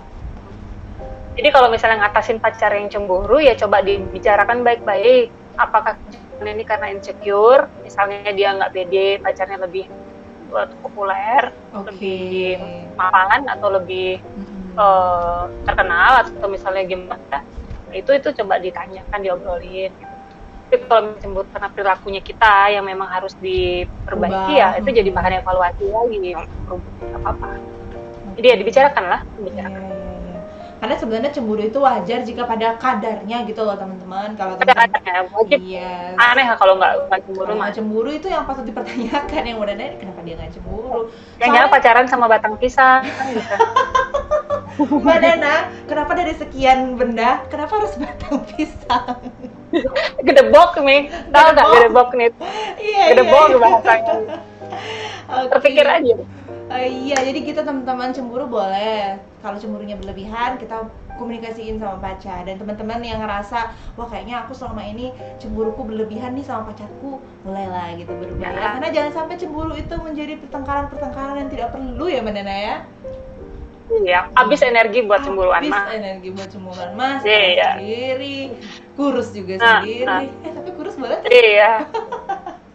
Jadi 1.35 1.49
kalau 1.50 1.67
misalnya 1.67 1.99
ngatasin 2.05 2.38
pacar 2.38 2.70
yang 2.70 2.87
cemburu 2.87 3.43
ya 3.43 3.59
coba 3.59 3.82
dibicarakan 3.82 4.62
baik-baik. 4.62 5.35
Apakah 5.55 5.99
ini 6.41 6.62
karena 6.62 6.91
insecure, 6.91 7.70
misalnya 7.81 8.31
dia 8.31 8.55
nggak 8.55 8.70
pede, 8.70 9.19
pacarnya 9.19 9.59
lebih 9.59 9.87
eh, 10.59 10.69
populer, 10.81 11.43
oke 11.75 11.89
lebih 11.91 12.59
mapan 12.95 13.41
atau 13.51 13.69
lebih 13.75 14.23
Mm-mm. 14.23 14.79
eh, 14.79 15.43
terkenal 15.67 16.12
atau 16.25 16.49
misalnya 16.51 16.83
gimana? 16.87 17.39
Itu 17.95 18.11
itu 18.11 18.29
coba 18.43 18.59
ditanyakan, 18.59 19.19
diobrolin. 19.23 19.91
Gitu. 19.95 20.15
Tapi 20.65 20.77
kalau 20.91 21.15
cemburu 21.23 21.47
karena 21.55 21.69
perilakunya 21.71 22.21
kita 22.25 22.75
yang 22.75 22.83
memang 22.83 23.06
harus 23.06 23.37
diperbaiki 23.39 24.59
Ubah. 24.59 24.59
ya 24.59 24.69
itu 24.83 24.89
jadi 24.91 25.11
bahan 25.15 25.33
evaluasi 25.45 25.85
lagi 25.87 26.17
nggak 26.35 27.20
apa-apa. 27.23 27.49
Jadi 28.34 28.46
ya 28.51 28.56
dibicarakan 28.58 29.05
lah, 29.06 29.20
dibicarakan. 29.39 29.82
iya. 29.87 29.94
Karena 30.84 31.00
sebenarnya 31.00 31.32
cemburu 31.32 31.64
itu 31.64 31.81
wajar 31.81 32.20
jika 32.29 32.44
pada 32.44 32.76
kadarnya 32.76 33.48
gitu 33.48 33.64
loh 33.64 33.72
teman-teman 33.72 34.36
kalau 34.36 34.60
Ada 34.60 34.69
teman 34.69 34.84
adanya 34.93 35.24
wajib 35.32 35.56
iya 35.64 36.12
aneh 36.12 36.44
kalau 36.60 36.76
nggak 36.76 37.08
cemburu 37.24 37.53
mah. 37.56 37.72
cemburu 37.72 38.10
itu 38.12 38.29
yang 38.29 38.44
patut 38.44 38.69
dipertanyakan 38.69 39.43
yang 39.48 39.56
udah 39.64 39.74
nanya 39.81 39.96
kenapa 39.96 40.20
dia 40.20 40.36
nggak 40.36 40.53
cemburu 40.53 41.08
jangan 41.41 41.72
pacaran 41.72 42.05
sama 42.05 42.29
batang 42.29 42.60
pisang 42.60 43.00
gitu. 43.32 43.56
Mbak 45.00 45.19
Nena 45.24 45.55
kenapa 45.88 46.12
dari 46.12 46.36
sekian 46.36 47.00
benda 47.00 47.41
kenapa 47.48 47.81
harus 47.81 47.96
batang 47.96 48.44
pisang 48.53 49.17
Gedebok 50.20 50.84
nih, 50.84 51.08
tahu 51.32 51.46
nggak 51.50 51.67
Gedebok. 51.67 51.74
gedebok 51.74 52.08
nih? 52.12 52.29
iya 52.79 53.03
Gedebok 53.10 53.46
iya. 53.48 53.56
bahasanya. 53.58 54.14
Terpikir 55.28 55.86
aja. 55.86 56.14
Eh, 56.74 56.88
iya, 56.88 57.19
jadi 57.20 57.40
kita 57.44 57.60
teman-teman 57.62 58.10
cemburu 58.10 58.48
boleh. 58.48 59.20
Kalau 59.44 59.60
cemburunya 59.60 60.00
berlebihan, 60.00 60.56
kita 60.56 60.88
komunikasiin 61.20 61.76
sama 61.76 62.00
pacar. 62.00 62.48
Dan 62.48 62.56
teman-teman 62.56 63.04
yang 63.04 63.20
ngerasa, 63.20 63.70
wah 63.94 64.08
kayaknya 64.08 64.43
aku 64.44 64.56
selama 64.56 64.81
ini 64.82 65.12
cemburuku 65.36 65.84
berlebihan 65.84 66.32
nih 66.32 66.43
sama 66.43 66.72
pacarku, 66.72 67.20
mulailah 67.44 67.93
gitu 68.00 68.10
berubah 68.16 68.48
ya. 68.48 68.69
Karena 68.81 68.88
jangan 68.90 69.12
sampai 69.12 69.36
cemburu 69.36 69.76
itu 69.76 69.94
menjadi 70.00 70.40
pertengkaran-pertengkaran 70.40 71.36
yang 71.44 71.50
tidak 71.52 71.69
perlu 71.76 72.06
ya, 72.08 72.20
Mbak 72.24 72.34
ya. 72.43 72.76
Iya, 73.94 74.19
habis 74.34 74.64
energi 74.64 75.04
buat 75.04 75.22
cemburuan 75.22 75.60
Habis 75.60 75.70
mah. 75.76 75.86
energi 75.93 76.28
buat 76.32 76.48
cemburuan 76.48 76.90
mas, 76.96 77.20
Iya, 77.22 77.40
iya. 77.52 77.70
sendiri, 77.76 78.40
kurus 78.96 79.28
juga 79.31 79.60
Nah, 79.60 79.84
sendiri. 79.84 80.08
nah. 80.08 80.20
Eh 80.24 80.52
tapi 80.56 80.70
kurus 80.72 80.94
boleh 80.96 81.20
tuh. 81.20 81.28
Iya. 81.31 81.70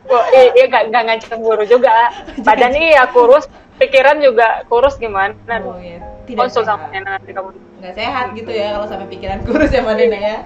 Iya, 0.10 0.44
iya 0.58 0.66
nggak 0.66 0.84
nggak 0.90 1.02
nggak 1.06 1.20
cemburu 1.30 1.64
juga. 1.70 2.10
Badan 2.48 2.74
iya 2.74 3.06
kurus, 3.14 3.46
pikiran 3.78 4.18
juga 4.18 4.66
kurus 4.66 4.98
gimana? 4.98 5.38
Oh 5.62 5.78
iya, 5.78 6.02
tidak 6.26 6.50
Konsul 6.50 6.66
sehat. 6.66 6.82
sama 6.82 6.86
Nena 6.90 7.10
nanti 7.18 7.32
kamu. 7.32 7.50
nggak 7.80 7.96
sehat 7.96 8.28
gitu 8.36 8.52
ya 8.52 8.76
kalau 8.76 8.88
sampai 8.92 9.08
pikiran 9.08 9.40
kurus 9.48 9.72
ya 9.72 9.82
Nena 9.86 10.20
ya. 10.20 10.38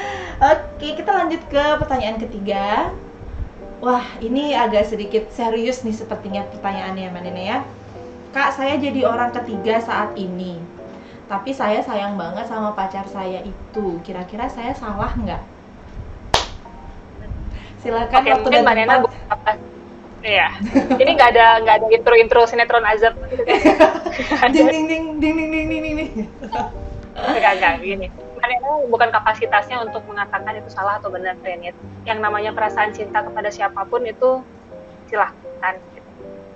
Oke, 0.52 0.98
kita 0.98 1.10
lanjut 1.14 1.42
ke 1.46 1.64
pertanyaan 1.78 2.18
ketiga. 2.18 2.90
Wah, 3.82 4.06
ini 4.22 4.54
agak 4.54 4.86
sedikit 4.86 5.26
serius 5.34 5.82
nih 5.82 5.94
sepertinya 5.94 6.42
pertanyaannya 6.50 7.10
Mbak 7.10 7.22
Nena 7.26 7.42
ya. 7.42 7.58
Kak, 8.32 8.54
saya 8.54 8.78
jadi 8.78 9.06
orang 9.06 9.34
ketiga 9.34 9.78
saat 9.82 10.14
ini. 10.18 10.58
Tapi 11.26 11.50
saya 11.54 11.80
sayang 11.80 12.14
banget 12.18 12.44
sama 12.50 12.74
pacar 12.74 13.06
saya 13.08 13.40
itu. 13.42 13.98
Kira-kira 14.06 14.46
saya 14.50 14.74
salah 14.74 15.14
nggak? 15.14 15.42
Silakan 17.82 18.20
Oke, 18.22 18.30
waktu 18.30 18.46
mungkin 18.46 18.62
dan 18.62 18.64
Mbak 18.64 18.74
Nena 18.78 18.94
apa. 19.26 19.50
Iya. 20.22 20.48
Ini 21.02 21.10
nggak 21.18 21.30
ada 21.34 21.46
nggak 21.66 21.74
ada 21.82 21.86
intro 21.90 22.14
intro 22.14 22.40
sinetron 22.46 22.86
azab 22.86 23.18
ding 24.54 24.66
ding 24.70 24.86
ding 24.86 25.04
ding 25.18 25.34
ding 25.34 25.50
ding 25.50 25.66
ding 25.66 25.82
ding 25.82 25.94
ding. 25.98 26.12
Enggak, 27.12 27.52
enggak, 27.58 27.74
gini. 27.82 28.06
Karena 28.42 28.56
bukan 28.90 29.08
kapasitasnya 29.14 29.82
untuk 29.86 30.02
mengatakan 30.08 30.58
itu 30.58 30.70
salah 30.72 30.98
atau 30.98 31.10
benar, 31.12 31.38
Renit. 31.42 31.76
Yang 32.02 32.18
namanya 32.18 32.50
perasaan 32.50 32.90
cinta 32.90 33.22
kepada 33.22 33.50
siapa 33.50 33.86
pun 33.86 34.02
itu 34.02 34.42
silahkan. 35.06 35.78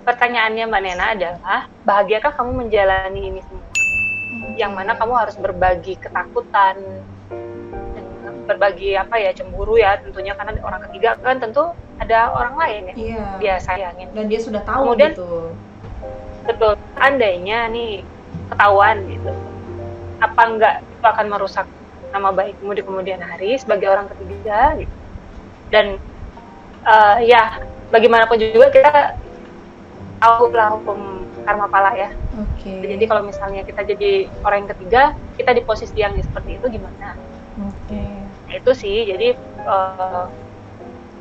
Pertanyaannya 0.03 0.63
Mbak 0.67 0.81
Nena 0.83 1.05
adalah, 1.15 1.59
bahagiakah 1.83 2.31
kamu 2.35 2.67
menjalani 2.67 3.21
ini 3.31 3.39
semua? 3.43 3.67
Yang 4.55 4.71
mana 4.73 4.91
kamu 4.95 5.13
harus 5.15 5.35
berbagi 5.35 5.99
ketakutan, 5.99 6.75
berbagi 8.47 8.95
apa 8.95 9.19
ya, 9.19 9.35
cemburu 9.35 9.75
ya 9.75 9.99
tentunya, 9.99 10.31
karena 10.33 10.55
orang 10.63 10.81
ketiga 10.89 11.19
kan 11.19 11.37
tentu 11.37 11.67
ada 11.99 12.31
orang 12.31 12.55
lain 12.55 12.81
ya, 12.89 12.95
Iya. 12.95 13.23
dia 13.37 13.55
sayangin. 13.59 14.07
Dan 14.15 14.31
dia 14.31 14.39
sudah 14.39 14.63
tahu 14.63 14.95
Kemudian- 14.95 15.13
gitu. 15.13 15.31
Betul, 16.47 16.73
andainya 16.95 17.67
nih 17.67 18.07
ketahuan 18.47 19.03
gitu, 19.11 19.31
apa 20.23 20.41
enggak 20.47 20.75
itu 20.87 21.03
akan 21.03 21.25
merusak 21.27 21.67
nama 22.15 22.31
baikmu 22.31 22.71
di 22.71 22.81
kemudian 22.87 23.19
hari 23.19 23.59
sebagai 23.59 23.91
orang 23.91 24.07
ketiga 24.15 24.79
gitu. 24.79 24.95
Dan 25.67 25.99
eh, 26.87 27.17
ya 27.27 27.59
bagaimanapun 27.91 28.39
juga 28.39 28.71
kita 28.71 29.19
tahu 30.23 30.55
lah 30.55 30.71
hukum 30.79 31.27
karma 31.43 31.67
pala 31.67 31.91
ya. 31.99 32.09
Oke. 32.39 32.79
Jadi 32.83 33.03
kalau 33.07 33.27
misalnya 33.27 33.67
kita 33.67 33.83
jadi 33.83 34.31
orang 34.43 34.63
yang 34.63 34.71
ketiga, 34.71 35.01
kita 35.35 35.51
di 35.51 35.61
posisi 35.67 35.99
yang 35.99 36.15
seperti 36.15 36.59
itu 36.59 36.65
gimana? 36.79 37.15
Oke. 37.59 38.01
Itu 38.49 38.71
sih, 38.71 39.05
jadi 39.05 39.35
eh, 39.63 40.25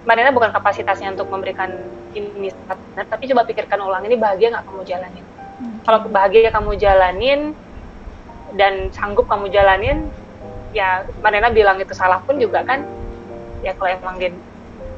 Mbak 0.06 0.14
Nena 0.14 0.30
bukan 0.30 0.54
kapasitasnya 0.54 1.11
untuk 1.12 1.26
memberikan 1.28 1.66
ini 2.14 2.49
benar, 2.95 3.06
tapi 3.11 3.26
coba 3.26 3.42
pikirkan 3.42 3.83
ulang 3.83 4.06
ini 4.06 4.14
bahagia 4.14 4.54
nggak 4.54 4.64
kamu 4.64 4.83
jalanin? 4.85 5.25
kalau 5.83 6.04
bahagia 6.06 6.52
kamu 6.52 6.76
jalanin 6.76 7.40
dan 8.54 8.92
sanggup 8.92 9.25
kamu 9.25 9.49
jalanin 9.49 10.06
ya 10.71 11.00
Mbak 11.18 11.30
Nena 11.33 11.49
bilang 11.49 11.80
itu 11.80 11.97
salah 11.97 12.21
pun 12.23 12.37
juga 12.37 12.61
kan 12.62 12.85
ya 13.64 13.73
kalau 13.73 13.90
emang 13.90 14.21
dia 14.21 14.30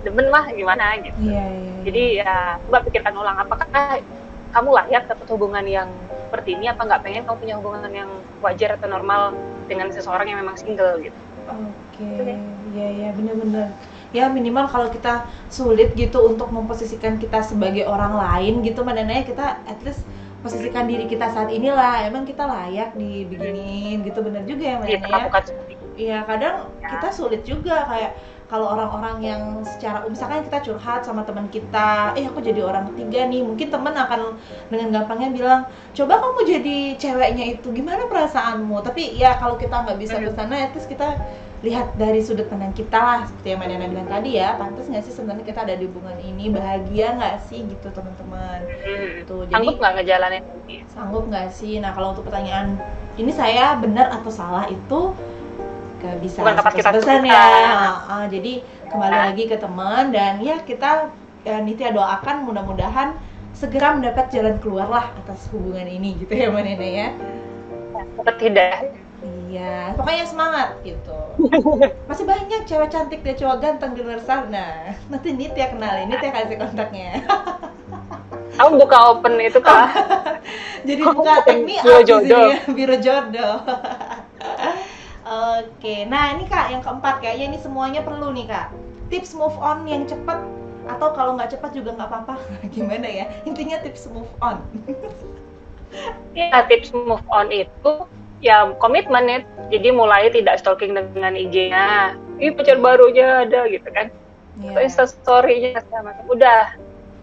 demen 0.02 0.28
mah 0.28 0.50
gimana 0.50 0.98
gitu 0.98 1.14
Iya, 1.24 1.44
iya. 1.46 1.72
jadi 1.86 2.02
ya 2.22 2.34
coba 2.66 2.78
pikirkan 2.84 3.14
ulang 3.14 3.38
apakah 3.38 4.02
kamu 4.50 4.68
layak 4.74 5.04
dapat 5.06 5.26
hubungan 5.30 5.64
yang 5.64 5.88
seperti 6.26 6.58
ini 6.58 6.66
apa 6.68 6.82
nggak 6.84 7.02
pengen 7.06 7.22
kamu 7.24 7.36
punya 7.38 7.54
hubungan 7.62 7.92
yang 7.94 8.10
wajar 8.42 8.76
atau 8.76 8.88
normal 8.90 9.32
dengan 9.70 9.88
seseorang 9.88 10.26
yang 10.26 10.42
memang 10.42 10.58
single 10.58 10.98
gitu 11.00 11.16
Oke, 11.48 12.04
Oke. 12.04 12.34
iya 12.76 12.86
iya 12.92 13.08
bener-bener. 13.16 13.72
Ya 14.12 14.24
minimal 14.32 14.68
kalau 14.68 14.88
kita 14.88 15.28
sulit 15.52 15.92
gitu 15.96 16.24
untuk 16.28 16.48
memposisikan 16.52 17.16
kita 17.20 17.44
sebagai 17.44 17.84
orang 17.88 18.16
lain 18.16 18.64
gitu, 18.64 18.80
mana 18.84 19.04
kita 19.24 19.64
at 19.68 19.80
least 19.84 20.04
posisikan 20.40 20.88
diri 20.88 21.04
kita 21.08 21.28
saat 21.32 21.48
inilah. 21.52 22.08
Emang 22.08 22.24
kita 22.24 22.44
layak 22.44 22.96
dibikinin 22.96 24.04
gitu, 24.04 24.20
bener 24.24 24.44
juga 24.48 24.64
ya 24.64 24.76
mana 24.80 24.92
ya. 24.92 25.40
seperti 25.44 25.72
itu 25.76 25.87
Iya 25.98 26.22
kadang 26.22 26.70
Ya. 26.78 26.94
kita 26.94 27.08
sulit 27.10 27.42
juga 27.42 27.82
kayak 27.90 28.14
kalau 28.48 28.72
orang-orang 28.72 29.20
yang 29.20 29.42
secara 29.60 30.08
misalkan 30.08 30.40
kita 30.40 30.64
curhat 30.64 31.04
sama 31.04 31.20
teman 31.20 31.52
kita, 31.52 32.16
eh 32.16 32.24
aku 32.24 32.40
jadi 32.40 32.64
orang 32.64 32.88
ketiga 32.94 33.28
nih, 33.28 33.44
mungkin 33.44 33.68
teman 33.68 33.92
akan 33.92 34.40
dengan 34.72 34.88
gampangnya 34.88 35.28
bilang, 35.36 35.60
coba 35.92 36.16
kamu 36.16 36.40
jadi 36.56 36.78
ceweknya 36.96 37.44
itu, 37.44 37.68
gimana 37.76 38.08
perasaanmu? 38.08 38.80
Tapi 38.80 39.20
ya 39.20 39.36
kalau 39.36 39.60
kita 39.60 39.84
nggak 39.84 40.00
bisa 40.00 40.16
ke 40.16 40.32
sana, 40.32 40.64
ya 40.64 40.72
terus 40.72 40.88
kita 40.88 41.20
lihat 41.60 41.92
dari 42.00 42.24
sudut 42.24 42.48
pandang 42.48 42.72
kita 42.72 42.96
lah, 42.96 43.20
seperti 43.28 43.52
yang 43.52 43.60
Mbak 43.60 43.68
Nana 43.68 43.86
bilang 43.92 44.08
tadi 44.08 44.30
ya, 44.40 44.56
pantas 44.56 44.88
nggak 44.88 45.04
sih 45.04 45.12
sebenarnya 45.12 45.44
kita 45.44 45.60
ada 45.68 45.74
di 45.76 45.84
hubungan 45.84 46.16
ini, 46.16 46.44
bahagia 46.48 47.20
nggak 47.20 47.36
sih 47.52 47.68
gitu 47.68 47.92
teman-teman? 47.92 48.64
Hmm. 48.64 49.28
Tuh, 49.28 49.44
jadi 49.44 49.60
sanggup 49.60 49.76
nggak 49.76 49.92
ngejalanin 50.00 50.44
sanggup 50.88 51.24
nggak 51.28 51.48
sih? 51.52 51.84
Nah 51.84 51.92
kalau 51.92 52.16
untuk 52.16 52.24
pertanyaan 52.32 52.80
ini 53.20 53.28
saya 53.28 53.76
benar 53.76 54.08
atau 54.08 54.32
salah 54.32 54.64
itu 54.72 55.12
gak 55.98 56.16
bisa 56.18 56.38
Bukan 56.40 56.54
kapasitas 56.56 56.92
100% 57.02 57.02
kita. 57.20 57.26
ya. 57.26 57.44
Ah, 57.66 57.96
ah, 58.08 58.24
jadi 58.26 58.52
kembali 58.86 59.12
Ya. 59.12 59.22
lagi 59.26 59.44
ke 59.44 59.56
teman 59.56 60.04
dan 60.10 60.38
ya 60.38 60.56
kita 60.60 61.10
ya, 61.42 61.58
Nitya 61.58 61.90
doakan 61.90 62.44
mudah-mudahan 62.44 63.18
segera 63.50 63.92
mendapat 63.92 64.30
jalan 64.30 64.56
keluar 64.58 64.86
lah 64.86 65.06
atas 65.16 65.50
hubungan 65.50 65.84
ini 65.84 66.14
gitu 66.16 66.30
ya 66.30 66.48
Mbak 66.48 66.62
Nena 66.64 66.86
ya. 66.86 67.08
tidak 68.34 68.94
Iya, 69.48 69.96
pokoknya 69.96 70.28
semangat 70.28 70.76
gitu. 70.84 71.16
Masih 72.08 72.22
banyak 72.22 72.62
cewek 72.62 72.92
cantik 72.92 73.24
dan 73.24 73.34
cowok 73.34 73.56
ganteng 73.58 73.96
di 73.96 74.04
luar 74.04 74.20
sana. 74.20 74.92
Nanti 75.08 75.32
Nitya 75.32 75.72
kenalin, 75.72 76.06
Nitya 76.06 76.30
kasih 76.30 76.60
kontaknya. 76.60 77.24
kamu 78.54 78.76
buka 78.76 78.98
open 79.08 79.38
itu 79.38 79.56
kah 79.58 79.88
Jadi 80.88 81.00
buka 81.00 81.46
take 81.46 81.62
me 81.62 81.78
biro 81.78 82.00
jodoh. 82.02 82.46
ya, 82.50 82.58
biro 82.68 82.96
jodoh. 82.98 83.56
Oke, 85.28 86.08
nah 86.08 86.32
ini 86.32 86.48
kak 86.48 86.72
yang 86.72 86.80
keempat 86.80 87.20
kayaknya 87.20 87.52
ini 87.52 87.58
semuanya 87.60 88.00
perlu 88.00 88.32
nih 88.32 88.48
kak. 88.48 88.72
Tips 89.12 89.36
move 89.36 89.52
on 89.60 89.84
yang 89.84 90.08
cepat 90.08 90.40
atau 90.88 91.12
kalau 91.12 91.36
nggak 91.36 91.52
cepat 91.52 91.76
juga 91.76 91.92
nggak 92.00 92.08
apa-apa. 92.08 92.40
Gimana 92.74 93.04
ya? 93.04 93.28
Intinya 93.44 93.76
tips 93.84 94.08
move 94.08 94.30
on. 94.40 94.64
Ya, 96.36 96.68
tips 96.68 96.92
move 96.92 97.24
on 97.32 97.48
itu 97.48 97.92
ya 98.44 98.76
komitmen 98.76 99.24
ya. 99.24 99.38
Jadi 99.72 99.88
mulai 99.88 100.28
tidak 100.28 100.60
stalking 100.60 100.92
dengan 100.92 101.32
IG-nya. 101.32 102.12
Ih, 102.36 102.52
pacar 102.52 102.76
barunya 102.76 103.48
ada 103.48 103.64
gitu 103.72 103.88
kan. 103.96 104.12
Atau 104.60 104.84
Iya. 104.84 104.84
Insta 104.84 105.08
story-nya. 105.08 105.80
Udah, 106.28 106.76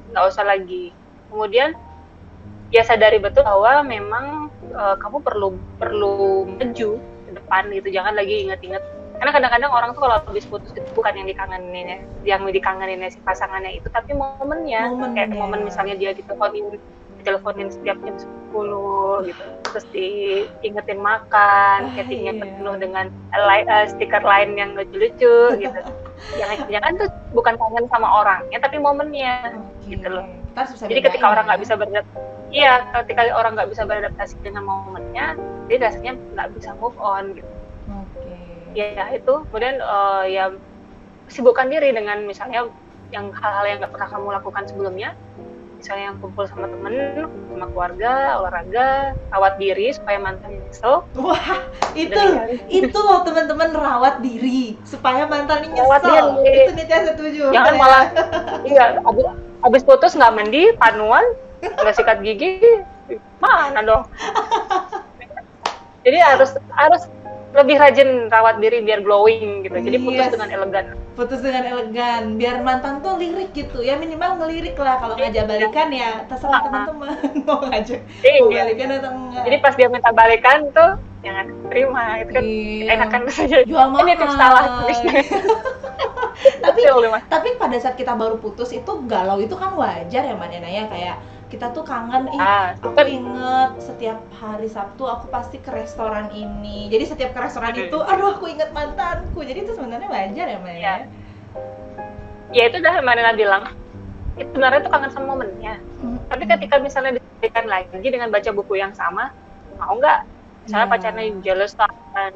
nggak 0.10 0.26
usah 0.34 0.50
lagi. 0.50 0.90
Kemudian 1.30 1.78
ya 2.74 2.82
sadari 2.82 3.22
betul 3.22 3.46
bahwa 3.46 3.86
memang 3.86 4.50
eh, 4.66 4.96
kamu 4.98 5.22
perlu 5.22 5.54
perlu 5.78 6.50
maju 6.58 6.98
ke 7.26 7.32
depan 7.36 7.64
gitu. 7.74 7.88
Jangan 7.92 8.14
lagi 8.14 8.36
inget-inget. 8.48 8.84
Karena 9.16 9.32
kadang-kadang 9.32 9.72
orang 9.72 9.90
tuh 9.96 10.02
kalau 10.04 10.16
habis 10.28 10.46
putus 10.46 10.76
itu 10.76 10.84
bukan 10.92 11.16
yang 11.16 11.28
dikangenin 11.28 11.86
ya, 11.88 12.00
yang 12.36 12.42
dikangenin 12.46 13.00
si 13.08 13.20
pasangannya 13.24 13.80
itu, 13.80 13.88
tapi 13.90 14.12
momennya. 14.12 14.92
Momennya. 14.92 15.16
Kayak 15.16 15.40
momen 15.40 15.60
misalnya 15.64 15.96
dia 15.96 16.12
diteleponin 16.12 16.78
diteleponin 17.26 17.74
setiap 17.74 17.98
jam 18.06 18.16
10 18.54 19.26
gitu 19.26 19.44
terus 19.74 19.86
diingetin 19.90 21.02
makan 21.02 21.80
Ah, 21.90 21.94
chattingnya 21.98 22.34
iya. 22.38 22.42
penuh 22.46 22.76
dengan 22.78 23.06
li- 23.34 23.66
eh, 23.66 23.86
stiker 23.90 24.22
lain 24.22 24.54
yang 24.56 24.78
lucu-lucu 24.78 25.58
gitu 25.58 25.80
jangan-jangan 26.40 26.92
tuh 27.02 27.10
bukan 27.34 27.58
kangen 27.58 27.86
sama 27.90 28.08
orangnya 28.22 28.58
tapi 28.62 28.78
momennya 28.78 29.58
Oke. 29.58 29.98
gitu 29.98 30.08
loh. 30.08 30.26
Jadi 30.88 31.02
ketika 31.04 31.26
orang 31.36 31.44
ya. 31.44 31.48
nggak 31.52 31.62
bisa 31.66 31.74
beradaptasi 31.76 32.22
iya 32.54 32.74
ketika 33.04 33.22
orang 33.36 33.52
nggak 33.60 33.70
bisa 33.74 33.84
beradaptasi 33.84 34.36
dengan 34.46 34.64
momennya 34.64 35.36
dia 35.66 35.78
rasanya 35.82 36.14
nggak 36.34 36.48
bisa 36.54 36.70
move 36.78 36.98
on 36.98 37.34
gitu 37.34 37.50
Oke. 37.90 38.34
ya 38.74 39.10
itu 39.12 39.34
kemudian 39.50 39.78
eh, 39.78 40.24
ya 40.30 40.46
sibukkan 41.26 41.68
diri 41.68 41.90
dengan 41.90 42.22
misalnya 42.24 42.70
yang 43.10 43.30
hal-hal 43.32 43.66
yang 43.66 43.78
nggak 43.80 43.94
pernah 43.94 44.10
kamu 44.10 44.28
lakukan 44.34 44.64
sebelumnya 44.66 45.14
misalnya 45.76 46.10
yang 46.10 46.18
kumpul 46.18 46.46
sama 46.46 46.66
temen 46.66 46.94
sama 47.52 47.66
keluarga 47.70 48.12
olahraga 48.42 48.88
rawat 49.30 49.54
diri 49.58 49.94
supaya 49.94 50.18
mantan 50.18 50.58
nyesel 50.58 51.06
Wah, 51.14 51.62
itu 51.94 52.22
itu 52.72 52.98
loh 52.98 53.22
teman-teman 53.22 53.70
rawat 53.70 54.18
diri 54.20 54.80
supaya 54.82 55.30
mantan 55.30 55.68
ini 55.68 55.78
Rawat 55.78 56.02
nyesel. 56.02 56.28
diri. 56.42 56.58
Itu 56.66 56.72
Nitya 56.74 57.00
setuju. 57.14 57.44
jangan 57.54 57.74
malah 57.78 58.04
iya 58.70 58.98
abis, 59.04 59.26
abis 59.62 59.82
putus 59.86 60.18
nggak 60.18 60.34
mandi 60.34 60.74
panuan 60.80 61.26
nggak 61.62 61.94
sikat 61.94 62.24
gigi 62.26 62.62
mana 63.38 63.82
dong 63.84 64.04
jadi 66.06 66.18
harus 66.22 66.54
harus 66.72 67.04
lebih 67.56 67.80
rajin 67.80 68.28
rawat 68.28 68.60
diri 68.60 68.84
biar 68.84 69.00
glowing 69.00 69.64
gitu. 69.64 69.80
Jadi 69.80 69.98
putus 70.04 70.28
Yes. 70.28 70.34
dengan 70.36 70.50
elegan. 70.52 70.86
Putus 71.16 71.40
dengan 71.40 71.64
elegan. 71.64 72.36
Biar 72.36 72.60
mantan 72.60 73.00
tuh 73.00 73.16
lirik 73.16 73.56
gitu. 73.56 73.80
Ya 73.80 73.96
minimal 73.96 74.44
ngelirik 74.44 74.76
lah. 74.76 75.00
Kalau 75.00 75.16
ngajak 75.16 75.48
balikan 75.48 75.88
ya 75.88 76.28
terserah 76.28 76.60
Ah. 76.60 76.62
teman-teman 76.68 77.16
mau 77.48 77.64
ngajak 77.64 78.04
Iya. 78.28 78.40
mau 78.44 78.52
balikan 78.52 78.88
atau 79.00 79.12
enggak. 79.16 79.44
Jadi 79.48 79.58
pas 79.64 79.74
dia 79.80 79.88
minta 79.88 80.12
balikan 80.12 80.58
tuh 80.76 80.92
jangan 81.24 81.46
terima. 81.72 82.04
Itu 82.20 82.32
kan 82.36 82.44
Iya. 82.44 82.92
enakan 82.92 83.22
saja 83.32 83.58
jual 83.64 83.88
mahal 83.88 84.04
ini 84.04 84.14
tips 84.20 84.36
salah 84.36 84.64
tapi 86.66 86.82
tapi 87.32 87.50
pada 87.56 87.78
saat 87.80 87.96
kita 87.96 88.12
baru 88.20 88.36
putus 88.38 88.76
itu 88.76 88.92
galau 89.08 89.40
itu 89.40 89.56
kan 89.56 89.72
wajar 89.80 90.28
ya 90.28 90.34
mbak 90.36 90.52
Nena 90.52 90.68
ya. 90.68 90.84
Kayak 90.92 91.16
kita 91.56 91.72
tuh 91.72 91.88
kangen 91.88 92.28
ih 92.30 92.38
ah 92.38 92.76
aku 92.76 92.92
kan 92.92 93.08
inget 93.08 93.72
setiap 93.80 94.20
hari 94.36 94.68
Sabtu 94.68 95.08
aku 95.08 95.32
pasti 95.32 95.58
ke 95.58 95.72
restoran 95.72 96.28
ini 96.30 96.92
jadi 96.92 97.08
setiap 97.08 97.32
ke 97.32 97.40
restoran 97.40 97.72
Hmm. 97.72 97.88
itu 97.88 97.98
aduh 97.98 98.36
aku 98.36 98.52
inget 98.52 98.76
mantanku 98.76 99.40
jadi 99.40 99.64
itu 99.64 99.72
sebenarnya 99.72 100.12
wajar 100.12 100.46
ya 100.46 100.60
Nena 100.60 100.72
Iya. 100.76 100.96
ya 102.52 102.64
itu 102.68 102.76
udah 102.78 102.96
Marina 103.00 103.32
bilang 103.32 103.64
itu 104.36 104.52
sebenarnya 104.52 104.84
tuh 104.84 104.92
kangen 104.92 105.12
sama 105.12 105.26
momennya 105.32 105.80
Mm, 105.96 106.20
tapi 106.28 106.44
ketika 106.44 106.76
misalnya 106.78 107.16
diberikan 107.16 107.66
lagi 107.66 108.04
dengan 108.04 108.28
baca 108.28 108.52
buku 108.52 108.76
yang 108.76 108.92
sama 108.92 109.32
mau 109.80 109.96
nggak 109.96 110.28
misalnya 110.68 110.86
Iya. 110.86 110.92
pacarnya 110.92 111.24
jealous 111.40 111.74
dan 111.74 112.34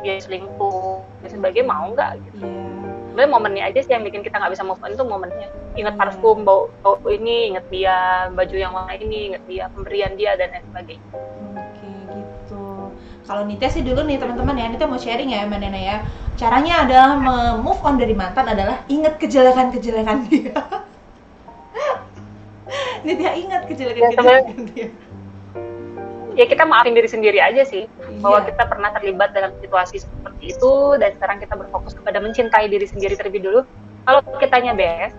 dia 0.00 0.16
selingkuh 0.18 1.04
dan 1.20 1.28
sebagainya 1.28 1.68
mau 1.68 1.92
nggak 1.92 2.10
gitu 2.24 2.48
Iya. 2.48 2.79
Sebenarnya 3.10 3.32
momennya 3.34 3.62
aja 3.66 3.80
sih 3.82 3.90
yang 3.90 4.06
bikin 4.06 4.22
kita 4.22 4.38
nggak 4.38 4.54
bisa 4.54 4.62
move 4.62 4.78
on 4.78 4.94
itu 4.94 5.02
momennya 5.02 5.48
ingat 5.74 5.94
Hmm. 5.98 6.00
parfum 6.00 6.46
bau 6.46 6.70
bau 6.80 6.96
ini 7.10 7.50
ingat 7.50 7.66
dia 7.68 8.30
baju 8.30 8.56
yang 8.56 8.70
warna 8.70 8.94
ini 8.94 9.34
ingat 9.34 9.42
dia 9.50 9.66
pemberian 9.74 10.14
dia 10.14 10.38
dan 10.38 10.54
lain 10.54 10.64
sebagainya 10.70 11.02
Oke 11.50 11.90
gitu. 12.14 12.62
Kalau 13.26 13.42
Nita 13.46 13.66
sih 13.70 13.82
dulu 13.82 14.02
nih 14.06 14.18
teman-teman 14.18 14.58
ya, 14.58 14.66
Nita 14.70 14.86
mau 14.90 14.98
sharing 14.98 15.30
ya 15.30 15.46
Mbak 15.46 15.58
Nena 15.62 15.80
ya. 15.80 15.96
Caranya 16.34 16.82
adalah 16.82 17.10
move 17.58 17.78
on 17.82 17.98
dari 17.98 18.14
mantan 18.14 18.46
adalah 18.46 18.82
ingat 18.90 19.18
kejelekan-kejelekan 19.22 20.26
dia. 20.30 20.50
Nita 23.06 23.30
ingat 23.38 23.62
kejelekan-kejelekan 23.70 24.58
dia. 24.74 24.88
Ya 26.34 26.44
kita 26.44 26.62
maafin 26.62 26.94
diri 26.94 27.06
sendiri 27.06 27.38
aja 27.38 27.62
sih 27.62 27.86
bahwa 28.20 28.42
Iya. 28.42 28.54
kita 28.54 28.62
pernah 28.66 28.90
terlibat 28.92 29.30
dalam 29.30 29.50
situasi 29.58 30.02
seperti 30.02 30.54
itu 30.54 30.72
dan 30.96 31.10
sekarang 31.18 31.38
kita 31.38 31.54
berfokus 31.54 31.92
kepada 31.92 32.18
mencintai 32.18 32.66
diri 32.66 32.86
sendiri 32.86 33.14
terlebih 33.14 33.42
dulu 33.42 33.60
kalau 34.04 34.20
kitanya 34.38 34.72
beres 34.72 35.14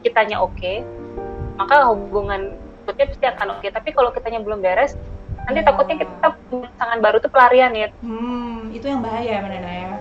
kitanya 0.00 0.38
oke 0.38 0.82
maka 1.58 1.90
hubungan 1.90 2.54
berikutnya 2.86 3.06
pasti 3.10 3.26
akan 3.28 3.46
oke 3.58 3.66
tapi 3.68 3.88
kalau 3.90 4.10
kitanya 4.14 4.40
belum 4.40 4.60
beres 4.60 4.94
nanti 5.44 5.60
Ya. 5.60 5.66
takutnya 5.66 5.96
kita 5.98 6.28
punya 6.48 6.68
pasangan 6.72 6.98
baru 7.00 7.16
tuh 7.18 7.30
pelarian 7.30 7.72
ya 7.72 7.88
Hmm, 8.00 8.68
itu 8.70 8.84
yang 8.84 9.00
bahaya 9.00 9.42
Nena 9.42 9.72
ya. 9.72 9.92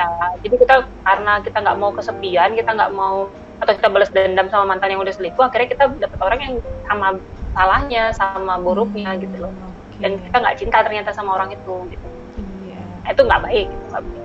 Ya, 0.00 0.08
jadi 0.40 0.56
kita 0.56 0.74
karena 1.04 1.32
kita 1.44 1.58
nggak 1.60 1.76
mau 1.76 1.92
kesepian 1.92 2.56
kita 2.56 2.72
nggak 2.72 2.92
mau 2.92 3.28
atau 3.60 3.72
kita 3.76 3.88
balas 3.92 4.08
dendam 4.08 4.48
sama 4.48 4.72
mantan 4.72 4.96
yang 4.96 5.04
udah 5.04 5.12
selingkuh 5.12 5.44
akhirnya 5.44 5.68
kita 5.68 5.84
dapet 6.00 6.18
orang 6.18 6.40
yang 6.40 6.54
sama 6.88 7.20
salahnya 7.50 8.10
sama 8.12 8.56
buruknya 8.56 9.14
Hmm, 9.14 9.22
gitu 9.22 9.36
loh. 9.38 9.52
Dan 9.98 10.16
kita 10.16 10.36
nggak 10.36 10.56
cinta 10.56 10.78
ternyata 10.80 11.10
sama 11.12 11.36
orang 11.36 11.52
itu 11.52 11.74
gitu. 11.88 12.06
Iya. 12.64 12.80
Nah, 13.04 13.10
itu 13.10 13.22
nggak 13.22 13.40
baik 13.42 13.66
gitu, 13.68 13.84
nggak 13.90 14.02
baik. 14.02 14.18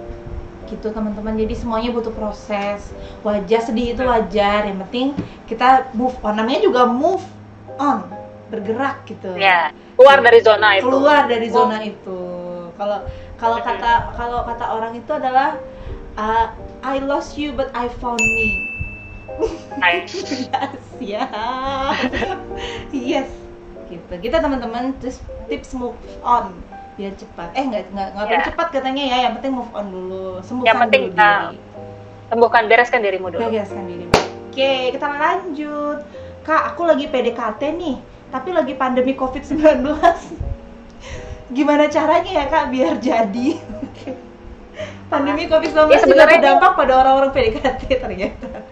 gitu 0.65 0.87
teman-teman. 0.89 1.37
Jadi 1.37 1.53
semuanya 1.53 1.89
butuh 1.93 2.09
proses. 2.09 2.89
Wajar 3.21 3.61
sedih 3.61 3.93
itu 3.93 4.01
wajar. 4.01 4.65
Yang 4.65 4.77
penting 4.89 5.07
kita 5.45 5.93
move 5.93 6.17
on. 6.25 6.33
Namanya 6.33 6.65
juga 6.65 6.89
move 6.89 7.21
on. 7.77 8.09
Bergerak 8.49 9.05
gitu. 9.05 9.29
Ya 9.37 9.69
keluar 9.93 10.19
dari 10.19 10.41
zona 10.41 10.69
itu. 10.73 10.89
Keluar 10.89 11.21
dari 11.29 11.47
Oh. 11.49 11.53
zona 11.53 11.77
itu. 11.85 12.19
Kalau 12.75 12.97
kalau 13.37 13.57
kata 13.61 13.91
kalau 14.17 14.41
kata 14.41 14.65
orang 14.65 14.93
itu 14.97 15.11
adalah 15.13 15.61
uh, 16.17 16.49
I 16.81 16.97
lost 16.97 17.37
you 17.37 17.53
but 17.53 17.69
I 17.77 17.85
found 18.01 18.17
me 18.17 18.49
Nice. 19.75 20.15
yes 20.15 20.81
ya 21.03 21.25
yes. 22.91 23.29
Gitu. 23.85 24.13
Kita 24.17 24.41
teman-teman. 24.41 24.97
Tips 24.97 25.21
tips 25.45 25.77
move 25.77 25.93
on. 26.25 26.55
Biar 26.95 27.13
cepat. 27.13 27.53
Eh 27.53 27.63
nggak 27.67 27.91
nggak 27.93 28.09
nggak 28.15 28.27
Ya. 28.31 28.45
cepat 28.49 28.67
katanya 28.73 29.03
ya. 29.03 29.17
Yang 29.29 29.33
penting 29.41 29.53
move 29.61 29.71
on 29.75 29.85
dulu. 29.91 30.25
Sembuhkan 30.41 30.67
Yang 30.71 30.79
penting, 30.87 31.03
dulu 31.11 31.19
nah, 31.19 31.39
diri 31.51 31.59
sembuhkan 32.25 32.63
bereskan 32.65 32.99
dirimu 33.05 33.27
dulu. 33.29 33.41
Bereskan 33.45 33.85
diri 33.85 34.05
oke 34.09 34.73
kita 34.97 35.07
lanjut. 35.07 35.99
Kak 36.41 36.61
aku 36.73 36.81
lagi 36.87 37.05
PDKT 37.11 37.61
nih. 37.77 37.97
Tapi 38.33 38.49
lagi 38.51 38.73
pandemi 38.73 39.13
COVID-19 39.13 39.85
gimana 41.53 41.85
caranya 41.87 42.31
ya 42.41 42.45
kak 42.49 42.73
biar 42.73 42.97
jadi? 42.97 43.47
Pandemi 45.13 45.45
COVID-19 45.45 45.87
Ya, 45.93 46.01
juga 46.03 46.25
berdampak 46.25 46.71
pada 46.73 46.93
orang-orang 47.05 47.31
PDKT 47.31 48.01
ternyata 48.01 48.65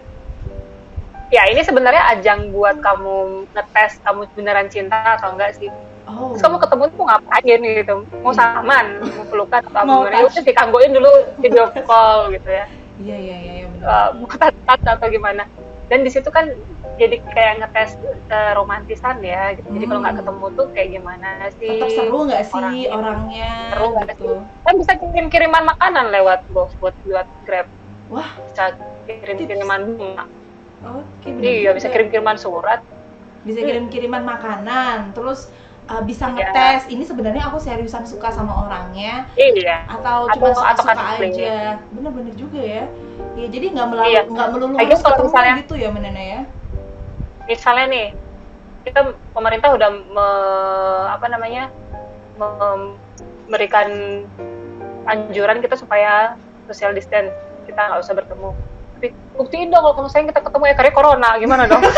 ya 1.34 1.50
ini 1.50 1.66
sebenarnya 1.66 2.14
ajang 2.14 2.54
buat 2.54 2.78
kamu 2.78 3.16
ngetes 3.50 3.98
kamu 4.00 4.30
beneran 4.38 4.70
cinta 4.70 5.18
atau 5.18 5.34
enggak 5.34 5.58
sih? 5.58 5.66
Oh. 6.06 6.30
Terus 6.30 6.42
kamu 6.42 6.56
ketemu 6.62 6.82
tuh 6.86 6.96
mau 6.96 7.06
ngapain 7.10 7.58
gitu? 7.58 7.94
Mau 8.22 8.30
salaman 8.30 8.86
mau 9.02 9.24
pelukan 9.26 9.60
atau 9.64 9.82
Mau 9.82 10.04
mau 10.04 10.06
ya 10.06 10.22
udah 10.22 10.30
touch. 10.30 10.46
ditangguin 10.46 10.92
dulu 10.92 11.10
video 11.40 11.64
call 11.88 12.30
gitu 12.30 12.46
ya. 12.46 12.66
Iya 12.94 13.16
iya 13.18 13.36
iya 13.36 13.52
iya, 13.56 13.66
benar. 13.66 13.88
Eh, 13.90 14.08
mau 14.14 14.26
tat 14.30 14.54
atau 14.86 15.08
gimana? 15.10 15.42
Dan 15.84 16.00
di 16.00 16.10
situ 16.12 16.30
kan 16.30 16.46
jadi 16.94 17.18
kayak 17.26 17.52
ngetes 17.60 17.98
eh, 18.30 18.52
romantisan 18.54 19.18
ya 19.18 19.50
gitu. 19.52 19.66
jadi 19.66 19.84
kalau 19.84 20.00
nggak 20.00 20.14
Hmm. 20.14 20.22
ketemu 20.22 20.46
tuh 20.54 20.66
kayak 20.70 20.88
gimana 20.92 21.28
sih? 21.58 21.70
Tetap 21.74 21.90
seru 21.90 22.18
nggak 22.22 22.42
sih 22.44 22.54
orangnya. 22.54 22.94
orangnya, 22.94 23.50
Seru 23.74 23.86
nggak 23.90 24.06
gitu. 24.12 24.30
kan 24.62 24.74
bisa 24.78 24.92
kirim 24.94 25.26
kiriman 25.26 25.64
makanan 25.66 26.06
lewat 26.14 26.40
GoFood 26.48 26.94
lewat 27.04 27.26
Grab. 27.42 27.66
Wah. 28.06 28.30
Bisa 28.46 28.76
kirim 29.04 29.36
kiriman 29.40 29.98
bunga 29.98 30.24
oke 30.86 31.28
benar 31.30 31.44
iya 31.44 31.70
bisa 31.72 31.88
kirim 31.88 32.08
kiriman 32.08 32.36
surat. 32.36 32.80
Bisa 33.42 33.60
kirim 33.60 33.88
kiriman 33.88 34.22
makanan 34.22 35.12
terus 35.12 35.52
uh, 35.86 36.00
bisa 36.00 36.28
Iya. 36.28 36.48
ngetes 36.48 36.82
ini 36.88 37.04
sebenarnya 37.04 37.44
aku 37.44 37.58
seriusan 37.58 38.04
suka 38.04 38.28
sama 38.28 38.64
orangnya 38.64 39.28
iya. 39.36 39.84
atau 39.86 40.28
Atau- 40.28 40.40
cuma 40.40 40.48
suka, 40.52 40.68
atau 40.70 40.82
suka 40.82 40.92
kan 40.94 41.20
aja 41.20 41.54
bener-bener 41.90 42.34
juga 42.34 42.60
ya. 42.60 42.84
Ya 43.34 43.46
jadi 43.48 43.66
nggak 43.74 43.86
melulu 43.86 44.08
Iya. 44.08 44.20
nggak 44.26 44.48
melulu 44.50 44.74
harus 44.74 45.00
kalau 45.00 45.12
ketemu 45.14 45.28
misalnya- 45.28 45.56
gitu 45.60 45.74
ya 45.76 45.88
menena 45.90 46.22
ya? 46.22 46.40
Misalnya 47.44 47.86
nih 47.88 48.06
kita 48.84 49.00
pemerintah 49.32 49.68
udah 49.72 49.90
me- 49.92 51.06
apa 51.10 51.26
namanya 51.28 51.68
memberikan 52.34 53.88
anjuran 55.04 55.60
kita 55.60 55.76
supaya 55.76 56.36
social 56.66 56.92
distance 56.92 57.28
kita 57.64 57.80
nggak 57.80 58.00
usah 58.00 58.14
bertemu. 58.14 58.50
Tapi 58.96 59.08
buktiin 59.44 59.68
dong 59.68 59.84
kalau 59.84 59.94
kamu 59.94 60.08
sayang 60.08 60.28
kita 60.32 60.40
ketemu 60.40 60.64
ya 60.64 60.74
karena 60.74 60.92
corona 60.92 61.28
gimana 61.36 61.62
dong? 61.68 61.82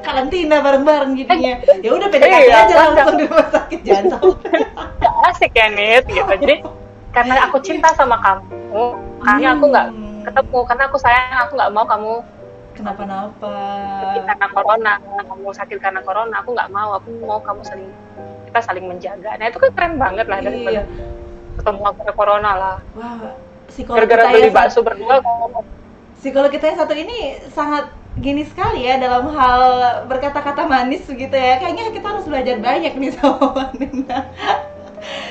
Karantina 0.00 0.58
bareng-bareng 0.58 1.12
jadinya. 1.14 1.54
Ya 1.78 1.90
udah 1.94 2.08
PDKT 2.10 2.34
Iya, 2.42 2.56
aja 2.66 2.74
kan. 2.74 2.88
langsung 2.96 3.16
di 3.16 3.26
rumah 3.28 3.48
sakit 3.48 3.80
jangan 3.84 4.04
sampai 4.10 4.60
Nggak 4.98 5.14
asik 5.30 5.52
ya 5.54 5.66
Nit 5.70 6.04
gitu. 6.08 6.32
Jadi 6.40 6.56
karena 7.10 7.34
aku 7.46 7.56
cinta 7.60 7.88
sama 7.94 8.16
kamu 8.18 8.84
makanya 9.20 9.48
aku 9.54 9.64
nggak 9.66 9.86
Hmm, 9.90 10.22
ketemu 10.22 10.58
karena 10.62 10.82
aku 10.86 10.96
sayang 10.96 11.38
aku 11.42 11.52
nggak 11.58 11.72
mau 11.74 11.84
kamu 11.84 12.12
kenapa-napa? 12.70 13.54
karena 14.24 14.46
corona 14.54 14.92
kamu 15.26 15.48
sakit 15.50 15.78
karena 15.82 16.00
corona 16.00 16.34
aku 16.38 16.50
nggak 16.54 16.70
mau 16.70 16.90
aku 16.96 17.08
mau 17.20 17.38
kamu 17.42 17.60
saling 17.66 17.90
kita 18.46 18.60
saling 18.62 18.84
menjaga. 18.86 19.30
Nah 19.36 19.46
itu 19.46 19.58
kan 19.58 19.70
keren 19.74 19.94
banget 19.98 20.26
lah 20.26 20.38
daripada 20.38 20.82
iya. 20.82 20.84
ketemu 21.58 21.82
aku 21.82 21.98
ada 22.02 22.14
corona 22.14 22.50
lah. 22.56 22.76
Wah 22.94 23.49
psikolog 23.70 24.04
gara-gara 24.04 24.22
kita 24.28 24.34
beli 24.36 24.50
bakso 24.50 24.80
berdua. 24.82 25.22
Kamu 25.22 25.62
psikolog 26.20 26.50
kita 26.52 26.64
yang 26.68 26.78
satu 26.82 26.94
ini 26.98 27.40
sangat 27.54 27.94
gini 28.18 28.42
sekali 28.44 28.84
ya 28.84 28.98
dalam 28.98 29.30
hal 29.32 29.62
berkata-kata 30.10 30.66
manis 30.66 31.06
begitu 31.06 31.32
ya. 31.32 31.62
Kayaknya 31.62 31.94
kita 31.94 32.06
harus 32.10 32.26
belajar 32.26 32.56
banyak 32.58 32.92
nih 32.98 33.10
sama 33.18 33.70
Nena 33.78 34.20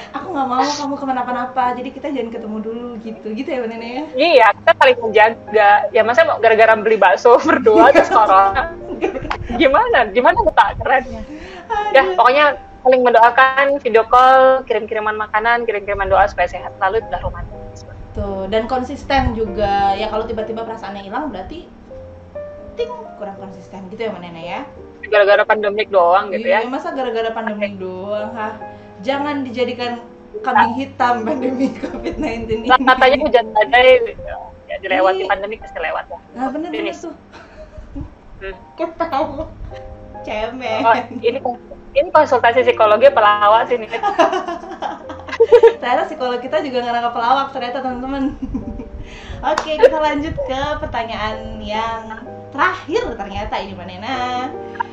aku 0.10 0.34
nggak 0.34 0.48
mau 0.50 0.66
kamu 0.66 0.96
ke 0.98 1.06
mana-napa 1.06 1.66
jadi 1.78 1.90
kita 1.94 2.08
jangan 2.10 2.30
ketemu 2.34 2.58
dulu 2.62 2.90
gitu. 3.06 3.28
Gitu 3.34 3.50
ya 3.50 3.62
Nena 3.66 3.88
ya? 3.88 4.04
Iya 4.18 4.48
kita 4.58 4.72
saling 4.82 4.98
menjaga. 4.98 5.72
Ya 5.94 6.02
masa 6.02 6.26
mau 6.26 6.42
gara-gara 6.42 6.74
beli 6.80 6.98
bakso 6.98 7.38
berdua 7.48 7.94
terus 7.94 8.10
corona? 8.10 8.74
Gimana? 9.62 10.10
Gimana 10.10 10.38
tak 10.54 10.82
kerennya 10.82 11.22
ya 11.94 12.02
pokoknya 12.18 12.46
saling 12.82 13.02
mendoakan 13.06 13.66
video 13.84 14.04
call 14.08 14.66
kirim-kiriman 14.66 15.14
makanan 15.14 15.68
kirim-kiriman 15.68 16.10
doa 16.10 16.26
supaya 16.26 16.50
sehat. 16.50 16.74
Selalu 16.80 17.06
udah 17.06 17.22
romantis 17.22 17.86
Tuh, 18.20 18.52
dan 18.52 18.68
konsisten 18.68 19.32
juga. 19.32 19.96
Ya 19.96 20.12
kalau 20.12 20.28
tiba-tiba 20.28 20.68
perasaannya 20.68 21.08
hilang 21.08 21.32
berarti 21.32 21.72
ting 22.76 22.92
kurang 23.16 23.40
konsisten 23.40 23.88
gitu 23.88 24.08
ya 24.08 24.12
Nena 24.14 24.40
ya. 24.40 24.62
gara-gara 25.00 25.48
pandemik 25.48 25.88
doang 25.88 26.28
gitu 26.30 26.44
ya 26.44 26.60
Iya, 26.60 26.68
masa 26.68 26.92
gara-gara 26.92 27.32
pandemi 27.32 27.72
doang, 27.80 28.36
ha? 28.36 28.60
Jangan 29.00 29.48
dijadikan 29.48 30.04
kambing 30.44 30.76
hitam 30.76 31.24
pandemi 31.24 31.72
COVID-19 31.74 32.28
ini. 32.52 32.68
Nah, 32.68 32.76
katanya 32.78 33.18
hujan 33.24 33.46
badai 33.50 34.20
ya 34.68 34.76
dilewati 34.84 35.24
Iya. 35.24 35.32
pandemi 35.32 35.56
pasti 35.56 35.80
lewat 35.80 36.06
lah 36.12 36.20
Nah, 36.36 36.48
bener 36.52 36.70
bener 36.70 36.92
Finish. 36.92 37.00
tuh. 37.08 37.16
Hmm. 38.44 38.56
Ketawa. 38.76 39.48
Cemen. 40.28 40.80
Oh, 40.84 40.96
ini 41.24 41.40
ini 41.96 42.10
konsultasi 42.12 42.68
psikologi 42.68 43.08
pelawak 43.10 43.72
sih 43.72 43.80
nih. 43.80 43.90
ternyata 45.80 46.10
psikolog 46.10 46.40
kita 46.40 46.62
juga 46.66 46.86
nggak 46.86 46.94
nangkap 46.96 47.14
pelawak 47.14 47.48
ternyata 47.56 47.78
teman-teman. 47.82 48.24
Oke, 49.56 49.72
kita 49.80 49.98
lanjut 49.98 50.36
ke 50.36 50.62
pertanyaan 50.84 51.58
yang 51.64 52.02
terakhir 52.52 53.16
ternyata 53.16 53.56
ini 53.62 53.72
Mbak 53.74 53.88
Nena. 53.88 54.20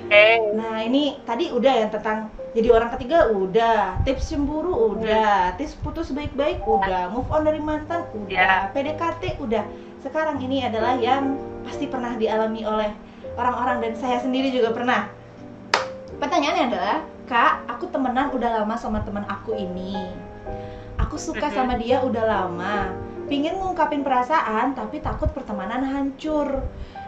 Oke. 0.06 0.26
Nah 0.54 0.86
ini 0.86 1.18
tadi 1.26 1.50
udah 1.50 1.72
yang 1.82 1.90
tentang 1.90 2.30
jadi 2.56 2.72
orang 2.72 2.88
ketiga 2.96 3.28
udah, 3.28 4.00
tips 4.08 4.32
cemburu 4.32 4.96
udah, 4.96 5.52
tips 5.60 5.76
putus 5.84 6.08
baik-baik 6.08 6.64
udah, 6.64 7.12
move 7.12 7.28
on 7.28 7.44
dari 7.44 7.60
mantan 7.60 8.08
udah, 8.16 8.32
Ya. 8.32 8.72
PDKT 8.72 9.36
udah. 9.44 9.60
Sekarang 10.00 10.40
ini 10.40 10.64
adalah 10.64 10.96
yang 10.96 11.36
pasti 11.68 11.84
pernah 11.84 12.16
dialami 12.16 12.64
oleh 12.64 12.88
orang-orang 13.36 13.84
dan 13.84 13.92
saya 14.00 14.24
sendiri 14.24 14.48
juga 14.48 14.72
pernah. 14.72 15.12
Pertanyaannya 16.16 16.64
adalah, 16.72 16.96
Kak, 17.28 17.68
aku 17.68 17.92
temenan 17.92 18.32
udah 18.32 18.64
lama 18.64 18.76
sama 18.80 19.04
teman 19.04 19.28
aku 19.28 19.52
ini. 19.52 20.08
Aku 20.96 21.16
suka 21.20 21.52
sama 21.52 21.76
dia 21.76 22.00
udah 22.00 22.24
lama. 22.24 22.90
Pingin 23.26 23.58
ngungkapin 23.58 24.06
perasaan 24.06 24.72
tapi 24.72 25.02
takut 25.02 25.30
pertemanan 25.34 25.82
hancur. 25.84 26.64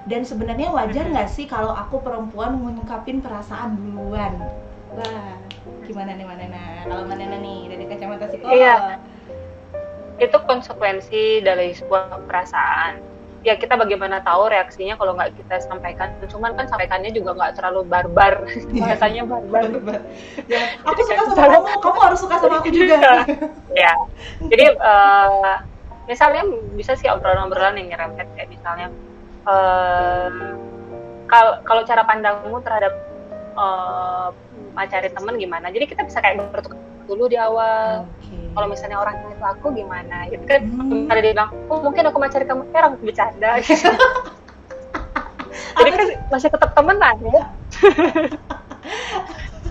Dan 0.09 0.25
sebenarnya 0.25 0.73
wajar 0.73 1.09
nggak 1.09 1.29
sih 1.29 1.45
kalau 1.45 1.73
aku 1.73 2.01
perempuan 2.01 2.57
ngungkapin 2.59 3.21
perasaan 3.21 3.77
duluan? 3.77 4.41
Wah, 4.97 5.37
gimana 5.85 6.17
nih 6.17 6.27
Manena? 6.27 6.65
Kalau 6.89 7.05
Manena 7.05 7.37
nih 7.37 7.69
dari 7.69 7.85
kacamata 7.87 8.27
psikolog. 8.29 8.57
Iya. 8.57 8.77
itu 10.19 10.35
konsekuensi 10.51 11.47
dari 11.47 11.71
sebuah 11.79 12.27
perasaan 12.27 13.08
ya 13.47 13.55
kita 13.55 13.79
bagaimana 13.79 14.19
tahu 14.23 14.51
reaksinya 14.51 14.99
kalau 14.99 15.15
nggak 15.15 15.35
kita 15.39 15.63
sampaikan. 15.63 16.11
Cuman 16.27 16.59
kan 16.59 16.67
sampaikannya 16.67 17.15
juga 17.15 17.35
nggak 17.39 17.53
terlalu 17.59 17.87
barbar. 17.87 18.45
Bahasanya 18.83 19.23
barbar. 19.27 20.03
Ya, 20.51 20.79
aku 20.83 21.01
suka 21.07 21.23
sama 21.33 21.47
kamu. 21.47 21.69
Kamu 21.79 21.99
harus 22.03 22.19
suka 22.19 22.37
sama 22.43 22.59
aku 22.61 22.71
juga. 22.75 23.25
Ya 23.75 23.95
jadi 24.47 24.75
uh, 24.79 25.59
misalnya 26.07 26.43
bisa 26.75 26.95
sih 26.95 27.11
obrolan-obrolan 27.11 27.77
yang 27.79 27.95
nyerempet 27.95 28.27
kayak 28.39 28.51
misalnya 28.51 28.89
kalau 31.29 31.53
uh, 31.53 31.59
kalau 31.65 31.83
cara 31.85 32.03
pandangmu 32.05 32.59
terhadap 32.63 32.95
uh, 33.57 34.31
cari 34.79 35.11
temen 35.11 35.35
gimana? 35.37 35.75
Jadi 35.75 35.85
kita 35.91 36.07
bisa 36.07 36.23
kayak 36.23 36.49
bertukar 36.55 36.79
dulu 37.09 37.25
di 37.27 37.41
awal. 37.41 38.05
Okay. 38.21 38.48
Kalau 38.59 38.75
misalnya 38.75 38.99
orang 38.99 39.15
itu 39.23 39.39
aku 39.47 39.71
gimana? 39.71 40.27
Gitu 40.27 40.43
kan 40.51 40.67
hmm. 40.67 41.07
ada 41.07 41.23
dia 41.23 41.31
bilang 41.31 41.55
oh 41.71 41.79
mungkin 41.79 42.03
aku 42.11 42.19
mau 42.19 42.27
cari 42.27 42.43
kamu 42.43 42.67
eh, 42.67 42.79
orang 42.83 42.95
bercanda. 42.99 43.51
Gitu. 43.63 43.91
jadi 45.79 45.91
kan 45.95 46.07
masih 46.35 46.51
tetap 46.51 46.71
temenan 46.75 47.17
ya. 47.23 47.43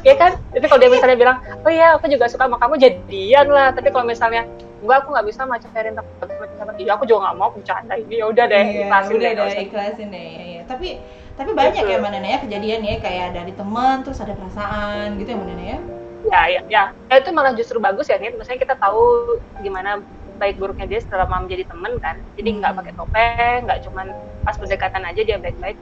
Ya 0.06 0.14
kan? 0.16 0.40
Jadi 0.56 0.66
kalau 0.72 0.80
dia 0.80 0.88
misalnya 0.94 1.18
bilang 1.20 1.38
oh 1.68 1.72
iya 1.74 2.00
aku 2.00 2.08
juga 2.08 2.32
suka 2.32 2.48
sama 2.48 2.56
kamu 2.64 2.80
jadian 2.80 3.52
lah. 3.52 3.76
Tapi 3.76 3.92
kalau 3.92 4.08
misalnya 4.08 4.48
enggak 4.80 5.04
aku 5.04 5.12
nggak 5.12 5.28
bisa 5.28 5.44
macarin 5.44 6.00
teman 6.00 6.76
iya 6.80 6.92
aku 6.96 7.04
juga 7.04 7.28
nggak 7.28 7.36
mau 7.36 7.52
bercanda. 7.52 8.00
Ini 8.00 8.24
ya 8.24 8.26
udah 8.32 8.46
deh 8.48 8.64
iya, 8.72 8.88
ikhlasin 8.88 9.14
udah 9.20 9.32
deh, 9.36 9.36
deh 9.36 9.64
ikhlasin 9.68 10.08
deh. 10.16 10.24
Ya, 10.24 10.44
ya. 10.48 10.62
tapi 10.64 10.88
tapi 11.36 11.52
banyak 11.52 11.84
gitu. 11.84 11.92
ya 11.92 12.00
mana 12.00 12.24
ya 12.24 12.40
kejadian 12.40 12.82
ya 12.88 12.96
kayak 13.04 13.28
dari 13.36 13.52
teman 13.52 14.02
terus 14.08 14.24
ada 14.24 14.32
perasaan 14.32 15.20
gitu 15.20 15.36
ya 15.36 15.38
mana 15.38 15.64
ya 15.76 15.80
ya 16.26 16.42
ya 16.50 16.62
ya. 16.68 16.84
Itu 17.14 17.30
malah 17.36 17.54
justru 17.54 17.78
bagus 17.78 18.10
ya 18.10 18.18
nih 18.18 18.34
misalnya 18.34 18.62
kita 18.66 18.76
tahu 18.82 19.38
gimana 19.62 20.02
baik 20.38 20.62
buruknya 20.62 20.86
dia 20.86 21.00
setelah 21.02 21.30
menjadi 21.30 21.70
teman 21.70 21.98
kan. 22.02 22.18
Jadi 22.38 22.50
nggak 22.62 22.72
hmm. 22.74 22.80
pakai 22.82 22.94
topeng 22.98 23.60
nggak 23.70 23.80
cuman 23.86 24.08
pas 24.42 24.56
pendekatan 24.58 25.04
aja 25.06 25.22
dia 25.22 25.38
baik-baik. 25.38 25.78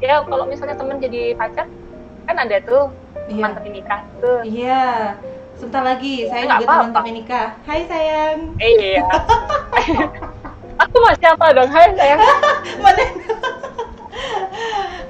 Ya 0.00 0.22
kalau 0.24 0.44
misalnya 0.46 0.76
teman 0.78 1.02
jadi 1.02 1.34
pacar 1.36 1.66
kan 2.28 2.36
ada 2.36 2.56
tuh 2.62 2.94
iya. 3.26 3.34
teman 3.34 3.50
tapi 3.56 3.68
nikah 3.74 4.00
tuh. 4.22 4.40
Iya. 4.46 4.84
Sebentar 5.58 5.82
lagi 5.84 6.14
saya 6.30 6.42
juga 6.46 6.66
teman 6.66 6.90
tapi 6.94 7.10
nikah. 7.12 7.48
Hai 7.66 7.80
sayang. 7.84 8.38
Eh, 8.62 8.70
iya. 8.78 9.04
Aku 10.88 10.96
masih 11.04 11.26
apa 11.28 11.46
dong? 11.52 11.68
Hai 11.68 11.92
sayang. 11.92 12.20
Mana? 12.84 13.04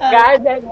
Nggak 0.09 0.25
ada. 0.39 0.53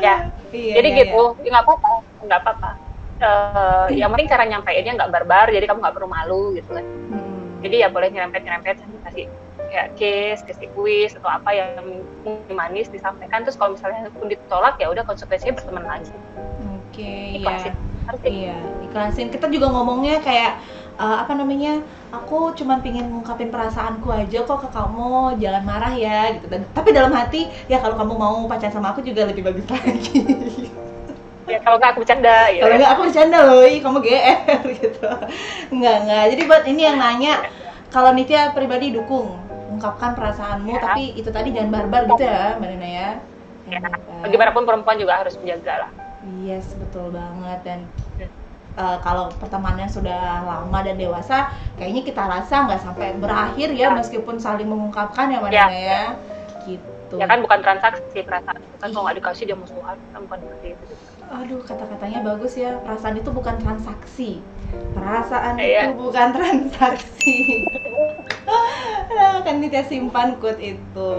Ya. 0.00 0.32
Iya, 0.48 0.80
jadi 0.80 0.88
iya, 0.88 0.98
gitu. 1.04 1.22
iya. 1.44 1.50
nggak 1.52 1.64
apa-apa. 1.66 1.90
Nggak 2.24 2.40
apa-apa 2.40 2.89
uh, 3.20 3.86
yang 3.92 4.10
penting 4.12 4.28
cara 4.28 4.44
nyampeinnya 4.48 4.92
nggak 4.96 5.12
barbar 5.12 5.46
jadi 5.52 5.64
kamu 5.68 5.80
nggak 5.84 5.96
perlu 5.96 6.08
malu 6.10 6.42
gitu 6.56 6.70
kan. 6.74 6.84
Hmm. 6.84 7.60
jadi 7.60 7.86
ya 7.86 7.88
boleh 7.92 8.08
nyerempet 8.08 8.40
nyerempet 8.40 8.80
kasih 8.80 9.28
kayak 9.70 9.88
case 9.94 10.42
kasih 10.42 10.68
kuis 10.74 11.14
atau 11.14 11.30
apa 11.30 11.50
yang 11.54 12.02
manis 12.50 12.90
disampaikan. 12.90 13.46
Terus 13.46 13.56
kalau 13.56 13.78
misalnya 13.78 14.10
pun 14.10 14.26
ditolak 14.26 14.76
ya 14.82 14.90
udah 14.90 15.06
konsekuensinya 15.06 15.54
berteman 15.54 15.86
lagi. 15.86 16.10
Oke 16.90 17.38
okay, 17.38 17.38
ya. 17.38 17.70
iya 18.26 18.58
ikhlasin. 18.90 19.30
Kita 19.30 19.46
juga 19.46 19.70
ngomongnya 19.70 20.18
kayak 20.18 20.58
uh, 20.98 21.22
apa 21.22 21.32
namanya 21.38 21.78
aku 22.10 22.52
cuma 22.58 22.82
pingin 22.82 23.06
ngungkapin 23.06 23.54
perasaanku 23.54 24.10
aja 24.10 24.42
kok 24.42 24.66
ke 24.66 24.68
kamu 24.74 25.38
jangan 25.38 25.62
marah 25.62 25.94
ya 25.94 26.34
gitu. 26.34 26.46
Dan 26.50 26.66
tapi 26.74 26.90
dalam 26.90 27.14
hati 27.14 27.46
ya 27.70 27.78
kalau 27.78 27.94
kamu 27.94 28.14
mau 28.18 28.36
pacaran 28.50 28.74
sama 28.74 28.90
aku 28.90 29.06
juga 29.06 29.30
lebih 29.30 29.46
bagus 29.46 29.64
lagi 29.70 30.18
ya 31.50 31.58
kalau 31.58 31.76
nggak 31.82 31.90
aku 31.92 32.00
bercanda 32.06 32.36
ya. 32.54 32.62
Kalau 32.62 32.74
nggak 32.78 32.92
aku 32.94 33.02
bercanda 33.10 33.38
loh 33.42 33.62
kamu 33.66 33.98
gr 34.06 34.38
gitu. 34.80 35.10
Nggak 35.74 35.96
nggak. 36.06 36.24
Jadi 36.32 36.42
buat 36.46 36.64
ini 36.70 36.82
yang 36.86 36.96
nanya 37.02 37.32
kalau 37.90 38.14
Nitya 38.14 38.54
pribadi 38.54 38.94
dukung 38.94 39.50
ungkapkan 39.70 40.12
perasaanmu 40.18 40.76
ya. 40.76 40.82
tapi 40.82 41.14
itu 41.14 41.30
tadi 41.30 41.54
jangan 41.54 41.70
barbar 41.72 42.02
gitu 42.10 42.26
ya 42.26 42.58
mbak 42.58 42.68
Nina 42.74 42.88
ya, 42.90 43.08
ya. 43.70 43.78
bagaimanapun 44.26 44.66
perempuan 44.66 44.98
juga 44.98 45.22
harus 45.22 45.38
menjaga 45.38 45.86
lah. 45.86 45.90
Yes 46.42 46.68
betul 46.76 47.14
banget. 47.14 47.58
Dan 47.64 47.80
uh, 48.76 48.98
kalau 49.00 49.32
pertemanan 49.38 49.88
sudah 49.88 50.44
lama 50.44 50.78
dan 50.84 50.98
dewasa 50.98 51.54
kayaknya 51.80 52.02
kita 52.02 52.22
rasa 52.28 52.66
nggak 52.66 52.80
sampai 52.82 53.16
berakhir 53.16 53.72
ya, 53.72 53.88
ya. 53.88 53.96
meskipun 53.96 54.36
saling 54.36 54.68
mengungkapkan 54.68 55.32
ya 55.32 55.38
mbak 55.40 55.52
ya. 55.54 55.66
Ya. 55.70 56.02
Gitu. 56.66 57.14
Ya 57.16 57.26
kan 57.26 57.40
bukan 57.40 57.58
transaksi 57.64 58.20
perasaan. 58.20 58.60
Kan 58.82 58.90
kalau 58.92 59.06
nggak 59.08 59.22
dikasih 59.22 59.44
dia 59.48 59.56
musuhan 59.56 59.96
kan 60.12 60.20
bukan 60.28 60.38
seperti 60.44 60.76
itu 60.76 60.84
aduh 61.30 61.62
kata-katanya 61.62 62.26
bagus 62.26 62.58
ya. 62.58 62.82
Perasaan 62.82 63.22
itu 63.22 63.30
bukan 63.30 63.56
transaksi. 63.62 64.42
Perasaan 64.92 65.62
iya. 65.62 65.88
itu 65.88 65.94
bukan 65.96 66.28
transaksi. 66.36 67.64
Nah, 69.10 69.42
kan 69.46 69.62
kita 69.62 69.86
simpan 69.86 70.36
quote 70.42 70.58
itu. 70.58 71.12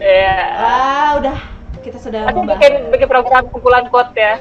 Iya. 0.00 0.40
Ah 0.56 1.10
udah. 1.20 1.38
Kita 1.84 1.98
sudah 2.00 2.30
Aku 2.32 2.48
bikin 2.48 2.88
bikin 2.94 3.08
program 3.10 3.44
kumpulan 3.52 3.86
quote 3.92 4.16
ya. 4.16 4.40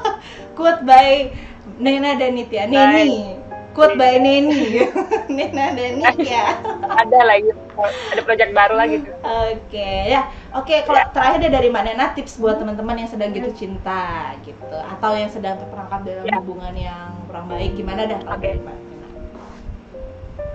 Quote 0.56 0.88
by 0.88 1.28
Nena 1.76 2.16
dan 2.16 2.32
Nitya 2.32 2.64
Neni 2.64 3.36
quote 3.76 4.00
by 4.00 4.16
Neni 4.16 4.88
Nena 5.36 5.76
dan 5.76 6.00
Nitya 6.00 6.44
ada 6.88 7.18
lagi 7.28 7.52
ada 7.84 8.20
proyek 8.24 8.56
baru 8.56 8.72
lagi 8.80 9.04
tuh. 9.04 9.12
Oke 9.20 9.68
okay, 9.68 10.16
ya, 10.16 10.32
oke 10.56 10.64
okay, 10.64 10.78
kalau 10.88 11.04
ya. 11.04 11.12
terakhir 11.12 11.38
deh 11.44 11.52
dari 11.52 11.68
Mbak 11.68 11.84
Nena 11.84 12.06
tips 12.16 12.40
buat 12.40 12.56
teman-teman 12.56 13.04
yang 13.04 13.10
sedang 13.12 13.36
gitu 13.36 13.52
cinta 13.52 14.32
gitu 14.48 14.64
atau 14.64 15.12
yang 15.12 15.28
sedang 15.28 15.60
terperangkap 15.60 16.00
dalam 16.08 16.24
ya. 16.24 16.40
hubungan 16.40 16.72
yang 16.72 17.12
kurang 17.28 17.52
baik 17.52 17.76
gimana 17.76 18.08
dah? 18.08 18.20
Oke. 18.32 18.56
Okay. 18.56 18.64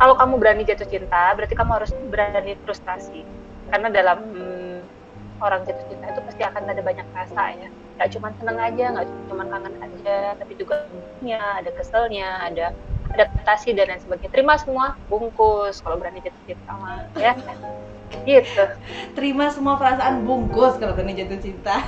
Kalau 0.02 0.18
kamu 0.18 0.34
berani 0.42 0.66
jatuh 0.66 0.90
cinta, 0.90 1.30
berarti 1.38 1.54
kamu 1.54 1.72
harus 1.78 1.94
berani 2.10 2.58
frustasi 2.66 3.22
karena 3.70 3.94
dalam 3.94 4.18
hmm, 4.34 4.82
orang 5.46 5.62
jatuh 5.70 5.86
cinta 5.94 6.10
itu 6.10 6.22
pasti 6.26 6.42
akan 6.42 6.64
ada 6.74 6.82
banyak 6.82 7.06
rasa 7.14 7.44
ya 7.54 7.70
nggak 8.02 8.18
cuma 8.18 8.34
seneng 8.34 8.58
aja 8.58 8.86
nggak 8.98 9.08
cuma 9.30 9.44
kangen 9.46 9.76
aja 9.78 10.18
tapi 10.42 10.58
juga 10.58 10.90
ada 11.30 11.70
keselnya 11.70 12.42
ada 12.42 12.74
adaptasi 13.14 13.76
dan 13.76 13.92
lain 13.92 14.02
sebagainya. 14.02 14.32
Terima 14.32 14.56
semua 14.58 14.96
bungkus 15.08 15.84
kalau 15.84 16.00
berani 16.00 16.24
jatuh 16.24 16.44
cinta 16.48 16.74
ya. 17.20 17.34
Gitu. 18.28 18.64
Terima 19.16 19.48
semua 19.52 19.80
perasaan 19.80 20.28
bungkus 20.28 20.76
kalau 20.80 20.96
berani 20.96 21.16
jatuh 21.16 21.40
cinta. 21.40 21.80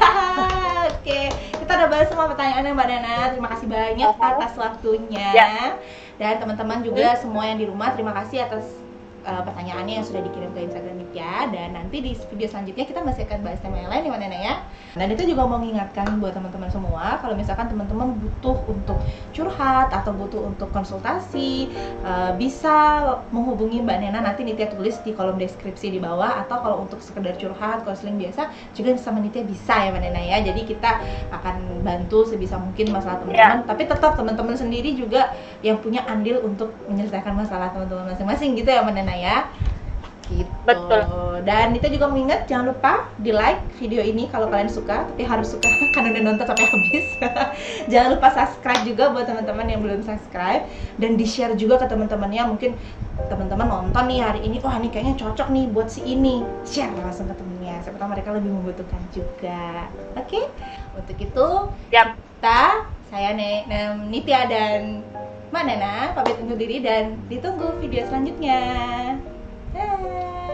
Oke 0.92 1.32
kita 1.64 1.72
udah 1.80 1.88
bahas 1.88 2.08
semua 2.12 2.28
pertanyaannya 2.32 2.72
mbak 2.76 2.88
Nana. 2.92 3.16
Terima 3.32 3.50
kasih 3.56 3.68
banyak 3.72 4.14
atas 4.20 4.52
waktunya. 4.60 5.30
Ya. 5.32 5.80
dan 6.22 6.38
teman-teman 6.38 6.86
juga 6.86 7.18
semua 7.18 7.50
yang 7.50 7.58
di 7.58 7.66
rumah 7.66 7.90
terima 7.98 8.14
kasih 8.14 8.46
atas 8.46 8.83
uh, 9.26 9.42
pertanyaannya 9.44 10.00
yang 10.00 10.06
sudah 10.06 10.22
dikirim 10.24 10.52
ke 10.52 10.60
Instagram 10.68 10.96
Nitya 11.00 11.34
dan 11.52 11.68
nanti 11.76 11.98
di 12.04 12.12
video 12.30 12.48
selanjutnya 12.48 12.86
kita 12.86 13.00
masih 13.02 13.24
akan 13.28 13.40
bahas 13.44 13.60
tema 13.64 13.80
yang 13.80 13.92
lain 13.92 14.04
ya 14.08 14.12
Nana 14.20 14.40
ya. 14.40 14.56
Dan 14.94 15.10
itu 15.10 15.26
juga 15.26 15.50
mau 15.50 15.58
mengingatkan 15.58 16.22
buat 16.22 16.38
teman-teman 16.38 16.70
semua 16.70 17.18
kalau 17.18 17.34
misalkan 17.34 17.66
teman-teman 17.66 18.14
butuh 18.14 18.62
untuk 18.70 19.02
curhat 19.34 19.90
atau 19.90 20.14
butuh 20.14 20.46
untuk 20.46 20.70
konsultasi 20.70 21.72
uh, 22.06 22.38
bisa 22.38 23.02
menghubungi 23.34 23.82
Mbak 23.82 23.98
Nena 24.06 24.20
nanti 24.22 24.46
Nitya 24.46 24.70
tulis 24.70 25.02
di 25.02 25.18
kolom 25.18 25.42
deskripsi 25.42 25.90
di 25.90 25.98
bawah 25.98 26.46
atau 26.46 26.62
kalau 26.62 26.78
untuk 26.86 27.02
sekedar 27.02 27.34
curhat 27.42 27.82
konseling 27.82 28.22
biasa 28.22 28.54
juga 28.78 28.94
sama 29.02 29.18
Nitya 29.24 29.42
bisa 29.48 29.74
ya 29.82 29.90
Mbak 29.90 30.02
Nena 30.06 30.22
ya. 30.22 30.38
Jadi 30.46 30.62
kita 30.70 31.02
akan 31.34 31.82
bantu 31.82 32.30
sebisa 32.30 32.62
mungkin 32.62 32.94
masalah 32.94 33.24
teman-teman, 33.26 33.66
yeah. 33.66 33.66
tapi 33.66 33.90
tetap 33.90 34.14
teman-teman 34.14 34.54
sendiri 34.54 34.94
juga 34.94 35.34
yang 35.66 35.82
punya 35.82 36.06
andil 36.06 36.44
untuk 36.46 36.70
menyelesaikan 36.86 37.34
masalah 37.34 37.74
teman-teman 37.74 38.14
masing-masing 38.14 38.54
gitu 38.54 38.70
ya 38.70 38.86
Mbak 38.86 38.94
Nena 38.94 39.12
ya 39.15 39.38
gitu. 40.32 40.52
Betul. 40.63 41.43
Dan 41.43 41.76
kita 41.76 41.88
juga 41.91 42.06
mengingat 42.08 42.47
jangan 42.47 42.71
lupa 42.71 43.12
di 43.19 43.36
like 43.36 43.60
video 43.78 43.99
ini 43.99 44.32
kalau 44.32 44.47
kalian 44.47 44.71
suka, 44.71 45.04
tapi 45.12 45.23
harus 45.28 45.52
suka 45.52 45.67
karena 45.93 46.15
udah 46.15 46.23
nonton 46.23 46.45
sampai 46.47 46.65
habis. 46.67 47.06
jangan 47.91 48.10
lupa 48.15 48.28
subscribe 48.32 48.84
juga 48.88 49.12
buat 49.12 49.26
teman-teman 49.28 49.65
yang 49.67 49.82
belum 49.84 50.02
subscribe 50.08 50.63
dan 50.97 51.19
di 51.19 51.26
share 51.28 51.54
juga 51.60 51.84
ke 51.84 51.88
teman-temannya. 51.91 52.43
Mungkin 52.56 52.71
teman-teman 53.28 53.67
nonton 53.67 54.04
nih 54.08 54.19
hari 54.23 54.41
ini, 54.47 54.58
wah 54.63 54.76
ini 54.80 54.88
kayaknya 54.89 55.15
cocok 55.19 55.47
nih 55.52 55.65
buat 55.69 55.88
si 55.91 56.02
ini. 56.08 56.41
Share 56.63 56.93
langsung 57.04 57.28
ke 57.28 57.36
temennya. 57.36 57.84
Siapa 57.84 57.99
tahu 57.99 58.10
mereka 58.15 58.30
lebih 58.32 58.52
membutuhkan 58.52 59.02
juga. 59.12 59.91
Oke? 60.15 60.39
Okay? 60.39 60.43
Untuk 60.95 61.17
itu, 61.19 61.47
yep. 61.91 62.15
kita 62.15 62.88
saya 63.13 63.30
Nek 63.38 63.69
Nitya 64.10 64.49
dan 64.49 65.06
Mbak 65.54 65.70
Nana 65.70 66.18
pamit 66.18 66.42
undur 66.42 66.58
diri 66.58 66.82
dan 66.82 67.13
ditunggu 67.30 67.78
video 67.78 68.02
selanjutnya. 68.10 68.58
Dadah. 69.70 70.53